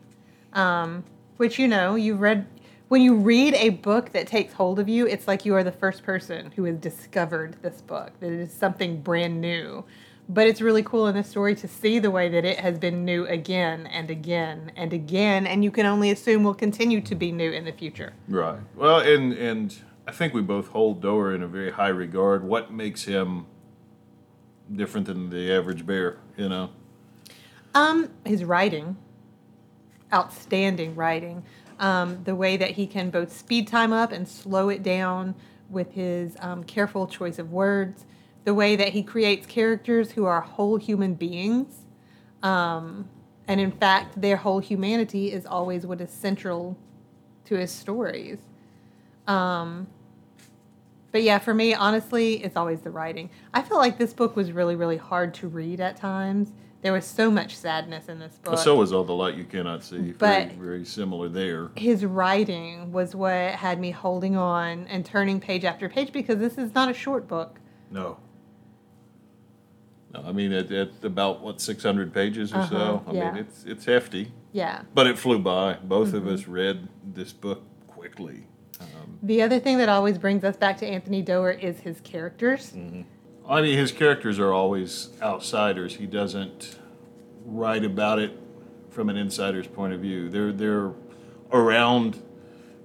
Um, 0.53 1.05
which, 1.37 1.59
you 1.59 1.69
know, 1.69 1.95
you've 1.95 2.21
read, 2.21 2.47
when 2.89 3.03
you 3.03 3.15
read 3.15 3.55
a 3.55 3.71
book 3.71 4.13
that 4.13 4.27
takes 4.27 4.55
hold 4.55 4.79
of 4.79 4.89
you, 4.89 5.07
it's 5.07 5.29
like 5.29 5.45
you 5.45 5.55
are 5.55 5.63
the 5.63 5.73
first 5.73 6.03
person 6.03 6.53
who 6.57 6.65
has 6.65 6.77
discovered 6.79 7.57
this 7.63 7.83
book, 7.83 8.13
that 8.21 8.33
it 8.33 8.41
is 8.41 8.53
something 8.53 9.01
brand 9.03 9.41
new. 9.41 9.85
But 10.31 10.47
it's 10.47 10.61
really 10.61 10.83
cool 10.83 11.07
in 11.07 11.15
this 11.15 11.29
story 11.29 11.55
to 11.57 11.69
see 11.69 11.99
the 11.99 12.11
way 12.11 12.29
that 12.29 12.45
it 12.45 12.59
has 12.61 12.79
been 12.79 13.05
new 13.05 13.25
again 13.27 13.87
and 13.87 14.11
again 14.11 14.73
and 14.77 14.93
again, 14.93 15.47
and 15.47 15.65
you 15.65 15.71
can 15.71 15.87
only 15.87 16.11
assume 16.11 16.45
will 16.45 16.53
continue 16.55 17.01
to 17.01 17.15
be 17.15 17.33
new 17.33 17.51
in 17.51 17.65
the 17.65 17.73
future. 17.73 18.13
Right. 18.29 18.61
Well, 18.77 19.01
and 19.01 19.33
and 19.33 19.75
I 20.07 20.13
think 20.13 20.35
we 20.35 20.43
both 20.43 20.69
hold 20.69 21.01
Doerr 21.01 21.35
in 21.35 21.43
a 21.43 21.47
very 21.47 21.71
high 21.71 21.89
regard. 21.89 22.45
What 22.45 22.71
makes 22.71 23.05
him 23.05 23.47
different 24.71 25.07
than 25.07 25.31
the 25.31 25.51
average 25.51 25.87
bear? 25.87 26.19
You 26.37 26.51
know. 26.51 26.71
Um, 27.75 28.11
his 28.27 28.45
writing, 28.45 28.99
outstanding 30.13 30.95
writing. 30.95 31.43
Um, 31.79 32.25
the 32.25 32.35
way 32.35 32.57
that 32.57 32.73
he 32.73 32.87
can 32.87 33.11
both 33.11 33.33
speed 33.33 33.69
time 33.69 33.93
up 33.93 34.11
and 34.11 34.27
slow 34.27 34.69
it 34.69 34.83
down 34.83 35.37
with 35.71 35.93
his 35.93 36.37
um, 36.41 36.65
careful 36.65 37.07
choice 37.07 37.39
of 37.39 37.53
words. 37.53 38.05
The 38.45 38.55
way 38.55 38.75
that 38.77 38.89
he 38.89 39.03
creates 39.03 39.47
characters 39.47 40.13
who 40.13 40.25
are 40.25 40.41
whole 40.41 40.77
human 40.77 41.15
beings. 41.15 41.87
Um, 42.43 43.09
and 43.47 43.61
in 43.61 43.71
fact, 43.71 44.21
their 44.21 44.37
whole 44.37 44.59
humanity 44.59 45.33
is 45.33 45.47
always 45.47 45.87
what 45.87 46.01
is 46.01 46.11
central 46.11 46.77
to 47.45 47.57
his 47.57 47.71
stories. 47.71 48.39
Um, 49.27 49.87
but 51.11 51.23
yeah, 51.23 51.39
for 51.39 51.55
me, 51.55 51.75
honestly, 51.75 52.45
it's 52.45 52.57
always 52.57 52.81
the 52.81 52.91
writing. 52.91 53.31
I 53.55 53.63
feel 53.63 53.79
like 53.79 53.99
this 53.99 54.13
book 54.13 54.37
was 54.37 54.53
really, 54.53 54.77
really 54.77 54.99
hard 54.99 55.33
to 55.35 55.49
read 55.49 55.81
at 55.81 55.97
times. 55.97 56.53
There 56.81 56.93
was 56.93 57.05
so 57.05 57.29
much 57.31 57.57
sadness 57.57 58.09
in 58.09 58.21
this 58.21 58.37
book. 58.39 58.57
So 58.59 58.77
was 58.77 58.93
all 58.93 59.03
the 59.03 59.13
light 59.13 59.35
you 59.35 59.45
cannot 59.45 59.83
see. 59.83 60.13
But- 60.13 60.49
very, 60.49 60.55
very 60.55 60.85
similar 60.85 61.29
there. 61.29 61.71
his 61.77 62.05
writing 62.05 62.93
was 62.93 63.15
what 63.17 63.33
had 63.55 63.81
me 63.81 63.91
holding 63.91 64.37
on 64.37 64.87
and 64.87 65.05
turning 65.05 65.41
page 65.41 65.65
after 65.65 65.89
page 65.89 66.13
because 66.13 66.39
this 66.39 66.57
is 66.57 66.75
not 66.75 66.89
a 66.89 66.95
short 66.95 67.27
book. 67.27 67.59
No. 67.91 68.19
No, 70.15 70.23
I 70.25 70.33
mean 70.33 70.53
at, 70.53 70.71
at 70.71 70.91
about 71.03 71.43
what 71.43 71.61
six 71.61 71.83
hundred 71.83 72.15
pages 72.15 72.53
or 72.53 72.59
Uh-huh, 72.59 72.71
so. 72.71 73.05
I 73.07 73.13
yeah. 73.13 73.33
mean 73.33 73.41
it's 73.45 73.65
it's 73.65 73.85
hefty, 73.85 74.33
Yeah. 74.53 74.83
but 74.95 75.07
it 75.07 75.19
flew 75.19 75.39
by. 75.39 75.75
Both 75.83 76.15
of 76.15 76.23
Mm-hmm. 76.23 76.35
us 76.35 76.47
read 76.49 76.89
this 77.05 77.33
book 77.33 77.63
quickly. 77.89 78.47
Um, 78.81 79.19
The 79.23 79.43
other 79.43 79.59
thing 79.59 79.77
that 79.79 79.89
always 79.91 80.17
brings 80.17 80.45
us 80.45 80.57
back 80.57 80.79
to 80.79 80.87
Anthony 80.87 81.21
Doerr 81.23 81.51
is 81.51 81.81
his 81.81 82.01
characters. 82.01 82.73
I 83.49 83.63
mean, 83.63 83.79
his 83.79 83.93
characters 83.93 84.39
are 84.39 84.53
always 84.53 85.09
outsiders. 85.23 85.97
He 85.97 86.05
doesn't 86.07 86.79
write 87.47 87.83
about 87.83 88.19
it 88.19 88.33
from 88.91 89.09
an 89.09 89.17
insider's 89.17 89.67
point 89.67 89.95
of 89.95 90.01
view. 90.01 90.29
They're 90.29 90.53
they're 90.53 90.93
around 91.51 92.23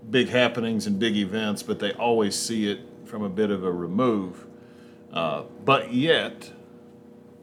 big 0.10 0.30
happenings 0.30 0.88
and 0.88 0.98
big 0.98 1.18
events, 1.18 1.64
but 1.64 1.80
they 1.80 1.92
always 1.94 2.36
see 2.36 2.72
it 2.72 2.80
from 3.04 3.24
a 3.24 3.30
bit 3.30 3.52
of 3.52 3.66
a 3.66 3.72
remove. 3.72 4.48
Uh, 5.12 5.44
but 5.66 5.94
yet, 5.94 6.52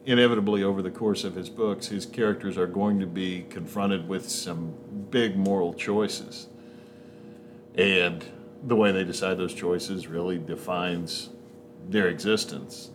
inevitably, 0.06 0.62
over 0.62 0.80
the 0.80 0.90
course 0.90 1.22
of 1.22 1.34
his 1.34 1.50
books, 1.50 1.88
his 1.88 2.06
characters 2.06 2.56
are 2.56 2.66
going 2.66 2.98
to 3.00 3.06
be 3.06 3.42
confronted 3.50 4.08
with 4.08 4.30
some 4.30 4.74
big 5.10 5.36
moral 5.36 5.74
choices, 5.74 6.48
and 7.74 8.24
the 8.62 8.76
way 8.76 8.92
they 8.92 9.04
decide 9.04 9.36
those 9.36 9.54
choices 9.54 10.06
really 10.06 10.38
defines 10.38 11.28
their 11.86 12.08
existence. 12.08 12.90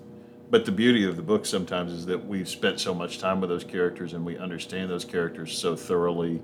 But 0.50 0.66
the 0.66 0.72
beauty 0.72 1.06
of 1.06 1.16
the 1.16 1.22
book 1.22 1.46
sometimes 1.46 1.92
is 1.92 2.06
that 2.06 2.26
we've 2.28 2.48
spent 2.48 2.80
so 2.80 2.94
much 2.94 3.18
time 3.20 3.42
with 3.42 3.50
those 3.50 3.64
characters 3.64 4.14
and 4.14 4.26
we 4.26 4.38
understand 4.38 4.90
those 4.90 5.06
characters 5.06 5.58
so 5.58 5.76
thoroughly. 5.76 6.42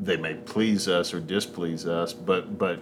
They 0.00 0.16
may 0.16 0.34
please 0.34 0.88
us 0.88 1.12
or 1.12 1.20
displease 1.20 1.86
us, 1.86 2.12
but 2.12 2.58
but 2.58 2.80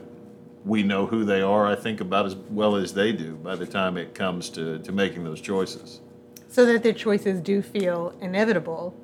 we 0.64 0.82
know 0.82 1.06
who 1.06 1.24
they 1.24 1.42
are. 1.42 1.66
I 1.66 1.74
think 1.74 2.00
about 2.00 2.26
as 2.26 2.36
well 2.36 2.76
as 2.76 2.94
they 2.94 3.12
do 3.12 3.34
by 3.36 3.54
the 3.54 3.66
time 3.66 3.96
it 3.96 4.14
comes 4.14 4.48
to, 4.50 4.78
to 4.78 4.92
making 4.92 5.24
those 5.24 5.40
choices. 5.40 6.00
so 6.48 6.64
that 6.64 6.82
their 6.82 6.92
choices 6.92 7.40
do 7.40 7.60
feel 7.60 8.14
inevitable. 8.20 8.94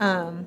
Um, 0.00 0.46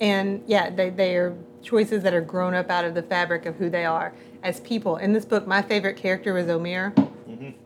and 0.00 0.42
yeah, 0.46 0.68
they, 0.68 0.90
they 0.90 1.14
are 1.16 1.36
choices 1.62 2.02
that 2.02 2.12
are 2.12 2.20
grown 2.20 2.54
up 2.54 2.68
out 2.70 2.84
of 2.84 2.94
the 2.94 3.02
fabric 3.02 3.46
of 3.46 3.56
who 3.56 3.70
they 3.70 3.84
are 3.84 4.12
as 4.42 4.60
people. 4.60 4.96
In 4.96 5.12
this 5.12 5.24
book, 5.24 5.46
my 5.46 5.62
favorite 5.62 5.96
character 5.96 6.34
was 6.34 6.46
Omeir, 6.46 6.92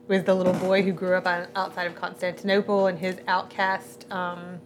was 0.09 0.25
the 0.25 0.35
little 0.35 0.53
boy 0.55 0.83
who 0.83 0.93
grew 0.93 1.15
up 1.15 1.27
on, 1.27 1.49
outside 1.55 1.87
of 1.87 1.95
Constantinople 1.95 2.87
and 2.87 2.99
his 2.99 3.19
outcast. 3.27 4.07
Um, 4.11 4.61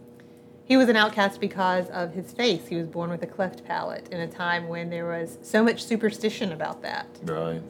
he 0.65 0.77
was 0.77 0.89
an 0.89 0.97
outcast 0.97 1.41
because 1.41 1.89
of 1.91 2.13
his 2.13 2.33
face. 2.33 2.69
He 2.69 2.77
was 2.77 2.87
born 2.87 3.11
with 3.11 3.23
a 3.23 3.27
cleft 3.27 3.65
palate 3.65 4.09
in 4.11 4.21
a 4.21 4.29
time 4.29 4.69
when 4.69 4.91
there 4.91 5.07
was 5.07 5.39
so 5.43 5.65
much 5.65 5.83
superstition 5.83 6.53
about 6.53 6.83
that. 6.83 7.07
Right. 7.23 7.63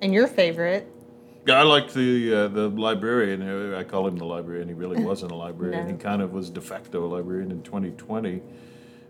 And 0.00 0.12
your 0.12 0.28
favorite, 0.28 0.86
Yeah, 1.46 1.60
I 1.60 1.62
liked 1.62 1.94
the 1.94 2.34
uh, 2.34 2.48
the 2.48 2.68
librarian. 2.68 3.74
I 3.74 3.82
call 3.82 4.06
him 4.06 4.16
the 4.16 4.24
librarian. 4.26 4.68
He 4.68 4.74
really 4.74 5.02
wasn't 5.02 5.32
a 5.32 5.34
librarian. 5.34 5.86
No. 5.86 5.92
He 5.92 5.98
kind 5.98 6.22
of 6.22 6.32
was 6.32 6.50
de 6.50 6.60
facto 6.60 7.04
a 7.04 7.08
librarian 7.08 7.50
in 7.50 7.62
2020. 7.62 8.42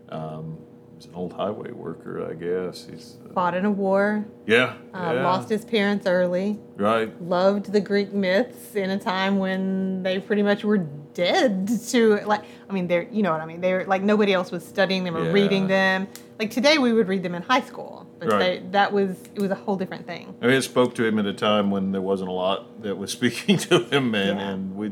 Um, 0.09 0.57
he's 0.97 1.05
an 1.05 1.15
old 1.15 1.33
highway 1.33 1.71
worker, 1.71 2.27
I 2.29 2.33
guess. 2.33 2.87
He's 2.89 3.17
uh, 3.29 3.33
fought 3.33 3.53
in 3.55 3.65
a 3.65 3.71
war, 3.71 4.25
yeah, 4.45 4.75
uh, 4.93 5.11
yeah, 5.15 5.23
lost 5.23 5.49
his 5.49 5.63
parents 5.63 6.05
early. 6.05 6.59
right. 6.75 7.09
loved 7.21 7.71
the 7.71 7.79
Greek 7.81 8.13
myths 8.13 8.75
in 8.75 8.89
a 8.89 8.99
time 8.99 9.37
when 9.39 10.03
they 10.03 10.19
pretty 10.19 10.41
much 10.43 10.63
were 10.63 10.79
dead 11.13 11.67
to 11.89 12.17
like 12.27 12.43
I 12.69 12.73
mean 12.73 12.85
they're 12.87 13.07
you 13.11 13.23
know 13.23 13.31
what 13.31 13.41
I 13.41 13.47
mean 13.47 13.59
they're 13.59 13.85
like 13.85 14.03
nobody 14.03 14.33
else 14.33 14.51
was 14.51 14.63
studying 14.63 15.03
them 15.03 15.17
or 15.17 15.23
Yeah. 15.25 15.31
reading 15.31 15.65
them 15.67 16.07
like 16.37 16.51
today 16.51 16.77
we 16.77 16.93
would 16.93 17.07
read 17.07 17.23
them 17.23 17.33
in 17.33 17.41
high 17.41 17.61
school 17.61 18.05
but 18.19 18.27
Right. 18.29 18.39
they, 18.61 18.69
that 18.69 18.93
was 18.93 19.17
it 19.33 19.39
was 19.41 19.49
a 19.49 19.55
whole 19.55 19.75
different 19.77 20.05
thing 20.05 20.35
I 20.43 20.45
mean, 20.45 20.55
it 20.55 20.61
spoke 20.61 20.93
to 20.95 21.03
him 21.05 21.17
at 21.17 21.25
a 21.25 21.33
time 21.33 21.71
when 21.71 21.91
there 21.91 22.03
wasn't 22.03 22.29
a 22.29 22.33
lot 22.33 22.83
that 22.83 22.95
was 22.99 23.11
speaking 23.19 23.57
to 23.57 23.79
him, 23.85 24.11
man. 24.11 24.37
Yeah. 24.37 24.49
and 24.49 24.75
we, 24.75 24.91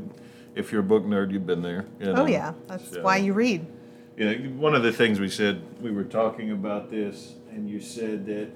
if 0.55 0.71
you're 0.71 0.81
a 0.81 0.83
book 0.83 1.03
nerd, 1.03 1.31
you've 1.31 1.45
been 1.45 1.61
there. 1.61 1.85
you 1.99 2.07
know. 2.07 2.23
oh 2.23 2.25
yeah 2.25 2.53
that's 2.67 2.89
So- 2.91 3.03
why 3.03 3.17
you 3.17 3.33
read 3.33 3.63
You 4.17 4.25
know, 4.25 4.49
one 4.59 4.75
of 4.75 4.83
the 4.83 4.93
things 4.93 5.19
we 5.19 5.29
said, 5.29 5.61
we 5.81 5.91
were 5.91 6.03
talking 6.03 6.51
about 6.51 6.89
this, 6.89 7.33
and 7.51 7.69
you 7.69 7.79
said 7.79 8.25
that 8.27 8.49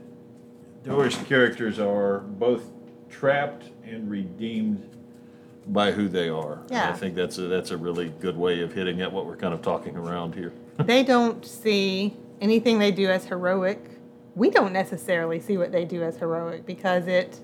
Doerr's 0.83 1.17
characters 1.17 1.79
are 1.79 2.19
both 2.19 2.63
trapped 3.09 3.65
and 3.85 4.09
redeemed 4.09 4.89
by 5.67 5.91
who 5.91 6.07
they 6.07 6.29
are. 6.29 6.53
And 6.53 6.71
Yeah. 6.71 6.89
I 6.89 6.93
think 6.93 7.15
that's 7.15 7.37
a, 7.37 7.41
that's 7.43 7.71
a 7.71 7.77
really 7.77 8.09
good 8.21 8.37
way 8.37 8.61
of 8.61 8.73
hitting 8.73 9.01
at 9.01 9.11
what 9.11 9.25
we're 9.25 9.35
kind 9.35 9.53
of 9.53 9.61
talking 9.61 9.97
around 9.97 10.35
here. 10.35 10.53
they 10.77 11.03
don't 11.03 11.45
see 11.45 12.15
anything 12.39 12.79
they 12.79 12.91
do 12.91 13.09
as 13.09 13.25
heroic 13.25 13.99
we 14.39 14.49
don't 14.49 14.71
necessarily 14.71 15.39
see 15.39 15.57
what 15.57 15.71
they 15.71 15.83
do 15.83 16.01
as 16.01 16.17
heroic 16.17 16.65
because 16.65 17.07
it 17.07 17.39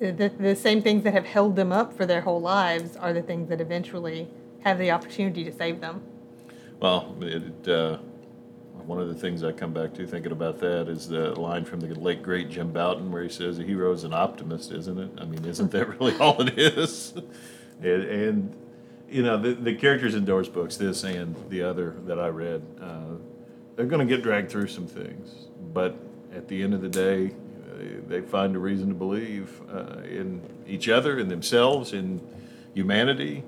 the, 0.00 0.32
the 0.38 0.54
same 0.54 0.80
things 0.80 1.02
that 1.02 1.12
have 1.12 1.26
held 1.26 1.56
them 1.56 1.72
up 1.72 1.94
for 1.96 2.06
their 2.06 2.20
whole 2.20 2.40
lives 2.40 2.96
are 2.96 3.12
the 3.12 3.20
things 3.20 3.48
that 3.48 3.60
eventually 3.60 4.28
have 4.68 4.78
the 4.78 4.90
opportunity 4.90 5.44
to 5.44 5.52
save 5.52 5.80
them 5.80 6.02
Well, 6.80 7.16
it, 7.20 7.68
uh, 7.68 7.98
one 8.86 9.00
of 9.00 9.08
the 9.08 9.14
things 9.14 9.44
I 9.44 9.52
come 9.52 9.72
back 9.72 9.92
to 9.94 10.06
thinking 10.06 10.32
about 10.32 10.58
that 10.60 10.88
is 10.88 11.08
the 11.08 11.38
line 11.38 11.64
from 11.64 11.80
the 11.80 11.88
late 11.94 12.22
great 12.22 12.48
Jim 12.48 12.72
Bouton 12.72 13.10
where 13.12 13.22
he 13.22 13.28
says 13.28 13.58
a 13.58 13.62
hero 13.62 13.92
is 13.92 14.04
an 14.04 14.14
optimist, 14.14 14.72
isn't 14.72 14.98
it? 14.98 15.10
I 15.18 15.24
mean, 15.26 15.44
isn't 15.44 15.70
that 15.72 15.88
really 15.98 16.16
all 16.20 16.40
it 16.40 16.58
is? 16.58 17.12
and, 17.82 18.02
and 18.02 18.56
you 19.10 19.22
know, 19.22 19.36
the, 19.36 19.54
the 19.54 19.74
characters 19.74 20.14
in 20.14 20.24
Doerr's 20.24 20.48
books, 20.48 20.76
this 20.76 21.04
and 21.04 21.34
the 21.50 21.62
other 21.62 21.96
that 22.06 22.18
I 22.18 22.28
read, 22.28 22.62
uh, 22.80 23.16
they're 23.76 23.86
going 23.86 24.06
to 24.06 24.14
get 24.14 24.22
dragged 24.22 24.50
through 24.50 24.68
some 24.68 24.86
things, 24.86 25.48
but 25.72 25.96
at 26.34 26.48
the 26.48 26.62
end 26.62 26.74
of 26.74 26.82
the 26.82 26.88
day, 26.88 27.32
they 28.08 28.20
find 28.22 28.56
a 28.56 28.58
reason 28.58 28.88
to 28.88 28.94
believe 28.94 29.60
uh, 29.70 30.00
in 30.00 30.40
each 30.66 30.88
other, 30.88 31.18
in 31.18 31.28
themselves, 31.28 31.92
in 31.92 32.20
humanity, 32.74 33.44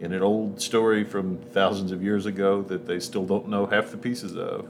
in 0.00 0.12
an 0.12 0.22
old 0.22 0.60
story 0.60 1.04
from 1.04 1.38
thousands 1.38 1.92
of 1.92 2.02
years 2.02 2.26
ago 2.26 2.62
that 2.62 2.86
they 2.86 3.00
still 3.00 3.24
don't 3.24 3.48
know 3.48 3.66
half 3.66 3.90
the 3.90 3.96
pieces 3.96 4.36
of. 4.36 4.68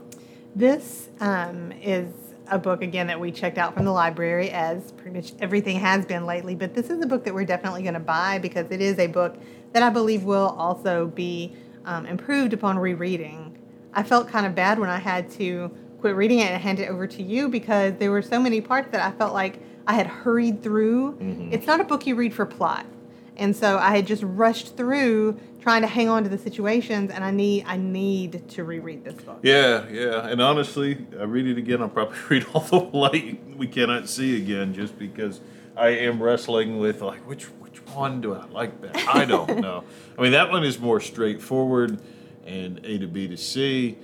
This 0.54 1.08
um, 1.20 1.72
is 1.72 2.08
a 2.48 2.58
book 2.58 2.82
again 2.82 3.06
that 3.06 3.18
we 3.18 3.32
checked 3.32 3.58
out 3.58 3.74
from 3.74 3.84
the 3.84 3.92
library, 3.92 4.50
as 4.50 4.92
pretty 4.92 5.16
much 5.16 5.32
everything 5.40 5.80
has 5.80 6.04
been 6.04 6.26
lately. 6.26 6.54
But 6.54 6.74
this 6.74 6.90
is 6.90 7.02
a 7.02 7.06
book 7.06 7.24
that 7.24 7.34
we're 7.34 7.46
definitely 7.46 7.82
going 7.82 7.94
to 7.94 8.00
buy 8.00 8.38
because 8.38 8.70
it 8.70 8.80
is 8.80 8.98
a 8.98 9.06
book 9.06 9.36
that 9.72 9.82
I 9.82 9.90
believe 9.90 10.24
will 10.24 10.54
also 10.58 11.06
be 11.06 11.56
um, 11.84 12.06
improved 12.06 12.52
upon 12.52 12.78
rereading. 12.78 13.58
I 13.92 14.02
felt 14.02 14.28
kind 14.28 14.46
of 14.46 14.54
bad 14.54 14.78
when 14.78 14.90
I 14.90 14.98
had 14.98 15.30
to 15.32 15.70
quit 16.00 16.16
reading 16.16 16.40
it 16.40 16.50
and 16.50 16.62
hand 16.62 16.80
it 16.80 16.90
over 16.90 17.06
to 17.06 17.22
you 17.22 17.48
because 17.48 17.94
there 17.98 18.10
were 18.10 18.22
so 18.22 18.38
many 18.38 18.60
parts 18.60 18.88
that 18.92 19.00
I 19.00 19.16
felt 19.16 19.32
like 19.32 19.58
I 19.86 19.94
had 19.94 20.06
hurried 20.06 20.62
through. 20.62 21.16
It's 21.50 21.66
not 21.66 21.80
a 21.80 21.84
book 21.84 22.06
you 22.06 22.14
read 22.14 22.34
for 22.34 22.44
plot. 22.44 22.86
And 23.36 23.54
so 23.54 23.78
I 23.78 23.96
had 23.96 24.06
just 24.06 24.22
rushed 24.22 24.76
through 24.76 25.38
trying 25.60 25.80
to 25.80 25.88
hang 25.88 26.08
on 26.10 26.22
to 26.22 26.28
the 26.28 26.36
situations 26.36 27.10
and 27.10 27.24
I 27.24 27.30
need 27.30 27.64
I 27.66 27.78
need 27.78 28.48
to 28.50 28.64
reread 28.64 29.02
this 29.04 29.14
book. 29.14 29.40
Yeah, 29.42 29.88
yeah, 29.88 30.26
and 30.26 30.40
honestly, 30.40 31.06
I 31.18 31.24
read 31.24 31.46
it 31.46 31.58
again. 31.58 31.80
I'll 31.80 31.88
probably 31.88 32.18
read 32.28 32.46
all 32.52 32.60
the 32.60 32.76
light 32.78 33.56
we 33.56 33.66
cannot 33.66 34.08
see 34.08 34.36
again, 34.36 34.74
just 34.74 34.98
because 34.98 35.40
I 35.76 35.88
am 35.88 36.22
wrestling 36.22 36.78
with 36.78 37.00
like 37.00 37.26
which 37.26 37.44
which 37.44 37.78
one 37.86 38.20
do 38.20 38.34
I 38.34 38.44
like 38.46 38.80
better? 38.80 39.00
I 39.08 39.24
don't 39.24 39.60
know. 39.60 39.84
I 40.18 40.22
mean, 40.22 40.32
that 40.32 40.50
one 40.50 40.64
is 40.64 40.78
more 40.78 41.00
straightforward 41.00 42.00
and 42.44 42.84
A 42.84 42.98
to 42.98 43.06
B 43.06 43.26
to 43.28 43.36
C, 43.36 43.96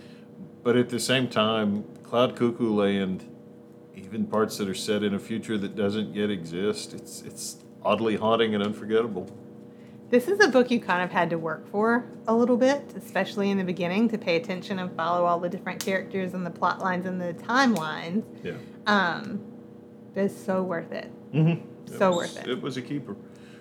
but 0.63 0.77
at 0.77 0.89
the 0.89 0.99
same 0.99 1.29
time, 1.29 1.85
Cloud 2.03 2.37
Cuckoo 2.37 2.73
Land, 2.73 3.27
even 3.95 4.27
parts 4.27 4.57
that 4.59 4.69
are 4.69 4.75
set 4.75 5.03
in 5.03 5.15
a 5.15 5.19
future 5.19 5.59
that 5.59 5.77
doesn't 5.77 6.15
yet 6.15 6.31
exist, 6.31 6.95
it's 6.95 7.21
it's 7.23 7.59
oddly 7.85 8.17
haunting 8.17 8.55
and 8.55 8.65
unforgettable. 8.65 9.29
This 10.11 10.27
is 10.27 10.41
a 10.41 10.49
book 10.49 10.73
you 10.73 10.81
kind 10.81 11.05
of 11.05 11.11
had 11.13 11.31
to 11.31 11.39
work 11.39 11.71
for 11.71 12.05
a 12.27 12.35
little 12.35 12.57
bit, 12.57 12.95
especially 12.97 13.51
in 13.51 13.59
the 13.59 13.65
beginning, 13.65 14.09
to 14.09 14.19
pay 14.19 14.37
attention 14.37 14.81
and 14.81 14.95
follow 14.97 15.25
all 15.25 15.39
the 15.39 15.49
different 15.49 15.85
characters 15.85 16.35
and 16.35 16.45
the 16.45 16.51
plot 16.51 16.81
lines 16.81 17.07
and 17.07 17.21
the 17.21 17.33
timelines. 17.35 18.25
Yeah. 18.43 18.55
Um, 18.87 19.41
but 20.13 20.25
it's 20.25 20.37
so 20.37 20.65
worth 20.65 20.91
it. 20.91 21.13
Mm-hmm. 21.33 21.97
So 21.97 22.11
was, 22.11 22.35
worth 22.35 22.45
it. 22.45 22.51
It 22.51 22.61
was 22.61 22.77
a 22.77 22.83
keeper. 22.83 23.15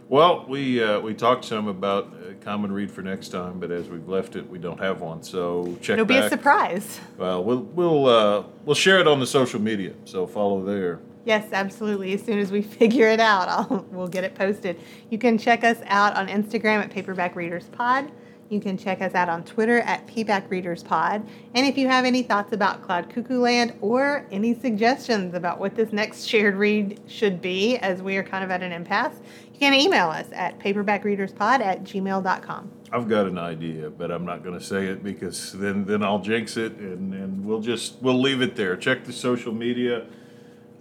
Well, 0.07 0.45
we 0.47 0.83
uh, 0.83 0.99
we 0.99 1.13
talked 1.13 1.45
some 1.45 1.67
about 1.67 2.07
uh, 2.07 2.33
common 2.41 2.71
read 2.71 2.89
for 2.89 3.03
next 3.03 3.29
time, 3.29 3.59
but 3.59 3.69
as 3.69 3.87
we've 3.89 4.09
left 4.09 4.35
it, 4.35 4.49
we 4.49 4.57
don't 4.57 4.79
have 4.79 5.01
one. 5.01 5.21
So 5.21 5.77
check 5.81 5.93
It'll 5.93 6.05
be 6.05 6.17
a 6.17 6.27
surprise. 6.29 6.99
Well, 7.19 7.43
we'll 7.43 7.61
we'll 7.61 8.07
uh, 8.07 8.43
we'll 8.65 8.75
share 8.75 8.99
it 8.99 9.07
on 9.07 9.19
the 9.19 9.27
social 9.27 9.61
media. 9.61 9.93
So 10.05 10.25
follow 10.25 10.65
there. 10.65 10.99
Yes, 11.25 11.51
absolutely. 11.51 12.13
As 12.13 12.23
soon 12.23 12.39
as 12.39 12.51
we 12.51 12.61
figure 12.79 13.07
it 13.07 13.19
out, 13.19 13.47
I'll, 13.49 13.85
we'll 13.91 14.07
get 14.07 14.23
it 14.23 14.35
posted. 14.35 14.79
You 15.09 15.17
can 15.17 15.37
check 15.37 15.63
us 15.63 15.77
out 15.85 16.15
on 16.15 16.27
Instagram 16.27 16.83
at 16.83 16.91
Paperback 16.91 17.35
Readers 17.35 17.65
Pod. 17.71 18.11
You 18.49 18.59
can 18.59 18.79
check 18.79 18.99
us 19.01 19.13
out 19.13 19.29
on 19.29 19.43
Twitter 19.43 19.79
at 19.81 20.07
PBack 20.07 20.49
Readers 20.49 20.81
Pod. 20.81 21.23
And 21.53 21.67
if 21.67 21.77
you 21.77 21.87
have 21.87 22.03
any 22.03 22.23
thoughts 22.23 22.51
about 22.51 22.81
Cloud 22.81 23.07
Cuckoo 23.11 23.39
Land 23.39 23.73
or 23.79 24.25
any 24.31 24.59
suggestions 24.59 25.35
about 25.35 25.59
what 25.59 25.75
this 25.75 25.93
next 25.93 26.25
shared 26.25 26.55
read 26.55 26.99
should 27.05 27.43
be, 27.43 27.77
as 27.77 28.01
we 28.01 28.17
are 28.17 28.23
kind 28.23 28.43
of 28.43 28.49
at 28.49 28.63
an 28.63 28.71
impasse, 28.71 29.19
you 29.53 29.59
can 29.59 29.75
email 29.75 30.09
us 30.09 30.25
at 30.31 30.57
paperbackreaderspod 30.59 31.59
at 31.59 31.83
gmail.com. 31.83 32.71
I've 32.91 33.07
got 33.07 33.27
an 33.27 33.37
idea, 33.37 33.91
but 33.91 34.09
I'm 34.09 34.25
not 34.25 34.43
going 34.43 34.57
to 34.57 34.65
say 34.65 34.87
it 34.87 35.03
because 35.03 35.53
then 35.53 35.85
then 35.85 36.01
I'll 36.01 36.17
jinx 36.17 36.57
it, 36.57 36.71
and, 36.77 37.13
and 37.13 37.45
we'll 37.45 37.61
just 37.61 38.01
we'll 38.01 38.19
leave 38.19 38.41
it 38.41 38.55
there. 38.55 38.75
Check 38.75 39.05
the 39.05 39.13
social 39.13 39.53
media, 39.53 40.07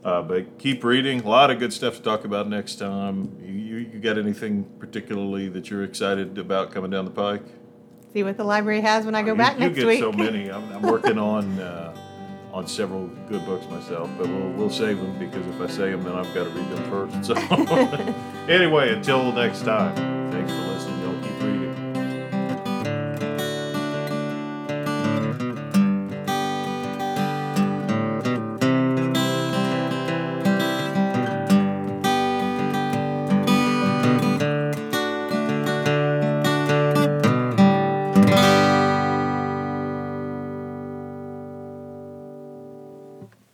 uh, 0.04 0.22
but 0.22 0.58
keep 0.58 0.84
reading. 0.84 1.20
A 1.20 1.28
lot 1.28 1.50
of 1.50 1.58
good 1.58 1.72
stuff 1.72 1.96
to 1.96 2.02
talk 2.02 2.24
about 2.24 2.48
next 2.48 2.76
time. 2.76 3.36
You, 3.42 3.52
you 3.52 3.76
you 3.92 3.98
got 3.98 4.18
anything 4.18 4.64
particularly 4.78 5.48
that 5.48 5.70
you're 5.70 5.84
excited 5.84 6.38
about 6.38 6.70
coming 6.70 6.90
down 6.90 7.04
the 7.04 7.10
pike? 7.10 7.42
See 8.12 8.22
what 8.22 8.36
the 8.36 8.44
library 8.44 8.80
has 8.80 9.04
when 9.04 9.14
I 9.14 9.22
go 9.22 9.34
back 9.34 9.54
you, 9.54 9.60
next 9.60 9.76
week. 9.76 9.78
You 9.78 9.82
get 9.84 9.88
week. 9.88 10.00
so 10.00 10.12
many. 10.12 10.50
I'm, 10.50 10.72
I'm 10.72 10.82
working 10.82 11.18
on 11.18 11.58
uh, 11.58 11.94
on 12.52 12.66
several 12.66 13.06
good 13.28 13.44
books 13.44 13.68
myself, 13.68 14.10
but 14.16 14.28
we'll 14.28 14.50
we'll 14.52 14.70
save 14.70 14.98
them 14.98 15.18
because 15.18 15.46
if 15.46 15.60
I 15.60 15.66
say 15.66 15.90
them, 15.90 16.02
then 16.04 16.14
I've 16.14 16.32
got 16.34 16.44
to 16.44 16.50
read 16.50 16.68
them 16.70 16.90
first. 16.90 17.24
So 17.24 17.34
anyway, 18.48 18.92
until 18.94 19.32
next 19.32 19.62
time, 19.62 19.94
thanks 20.32 20.52
for 20.52 20.77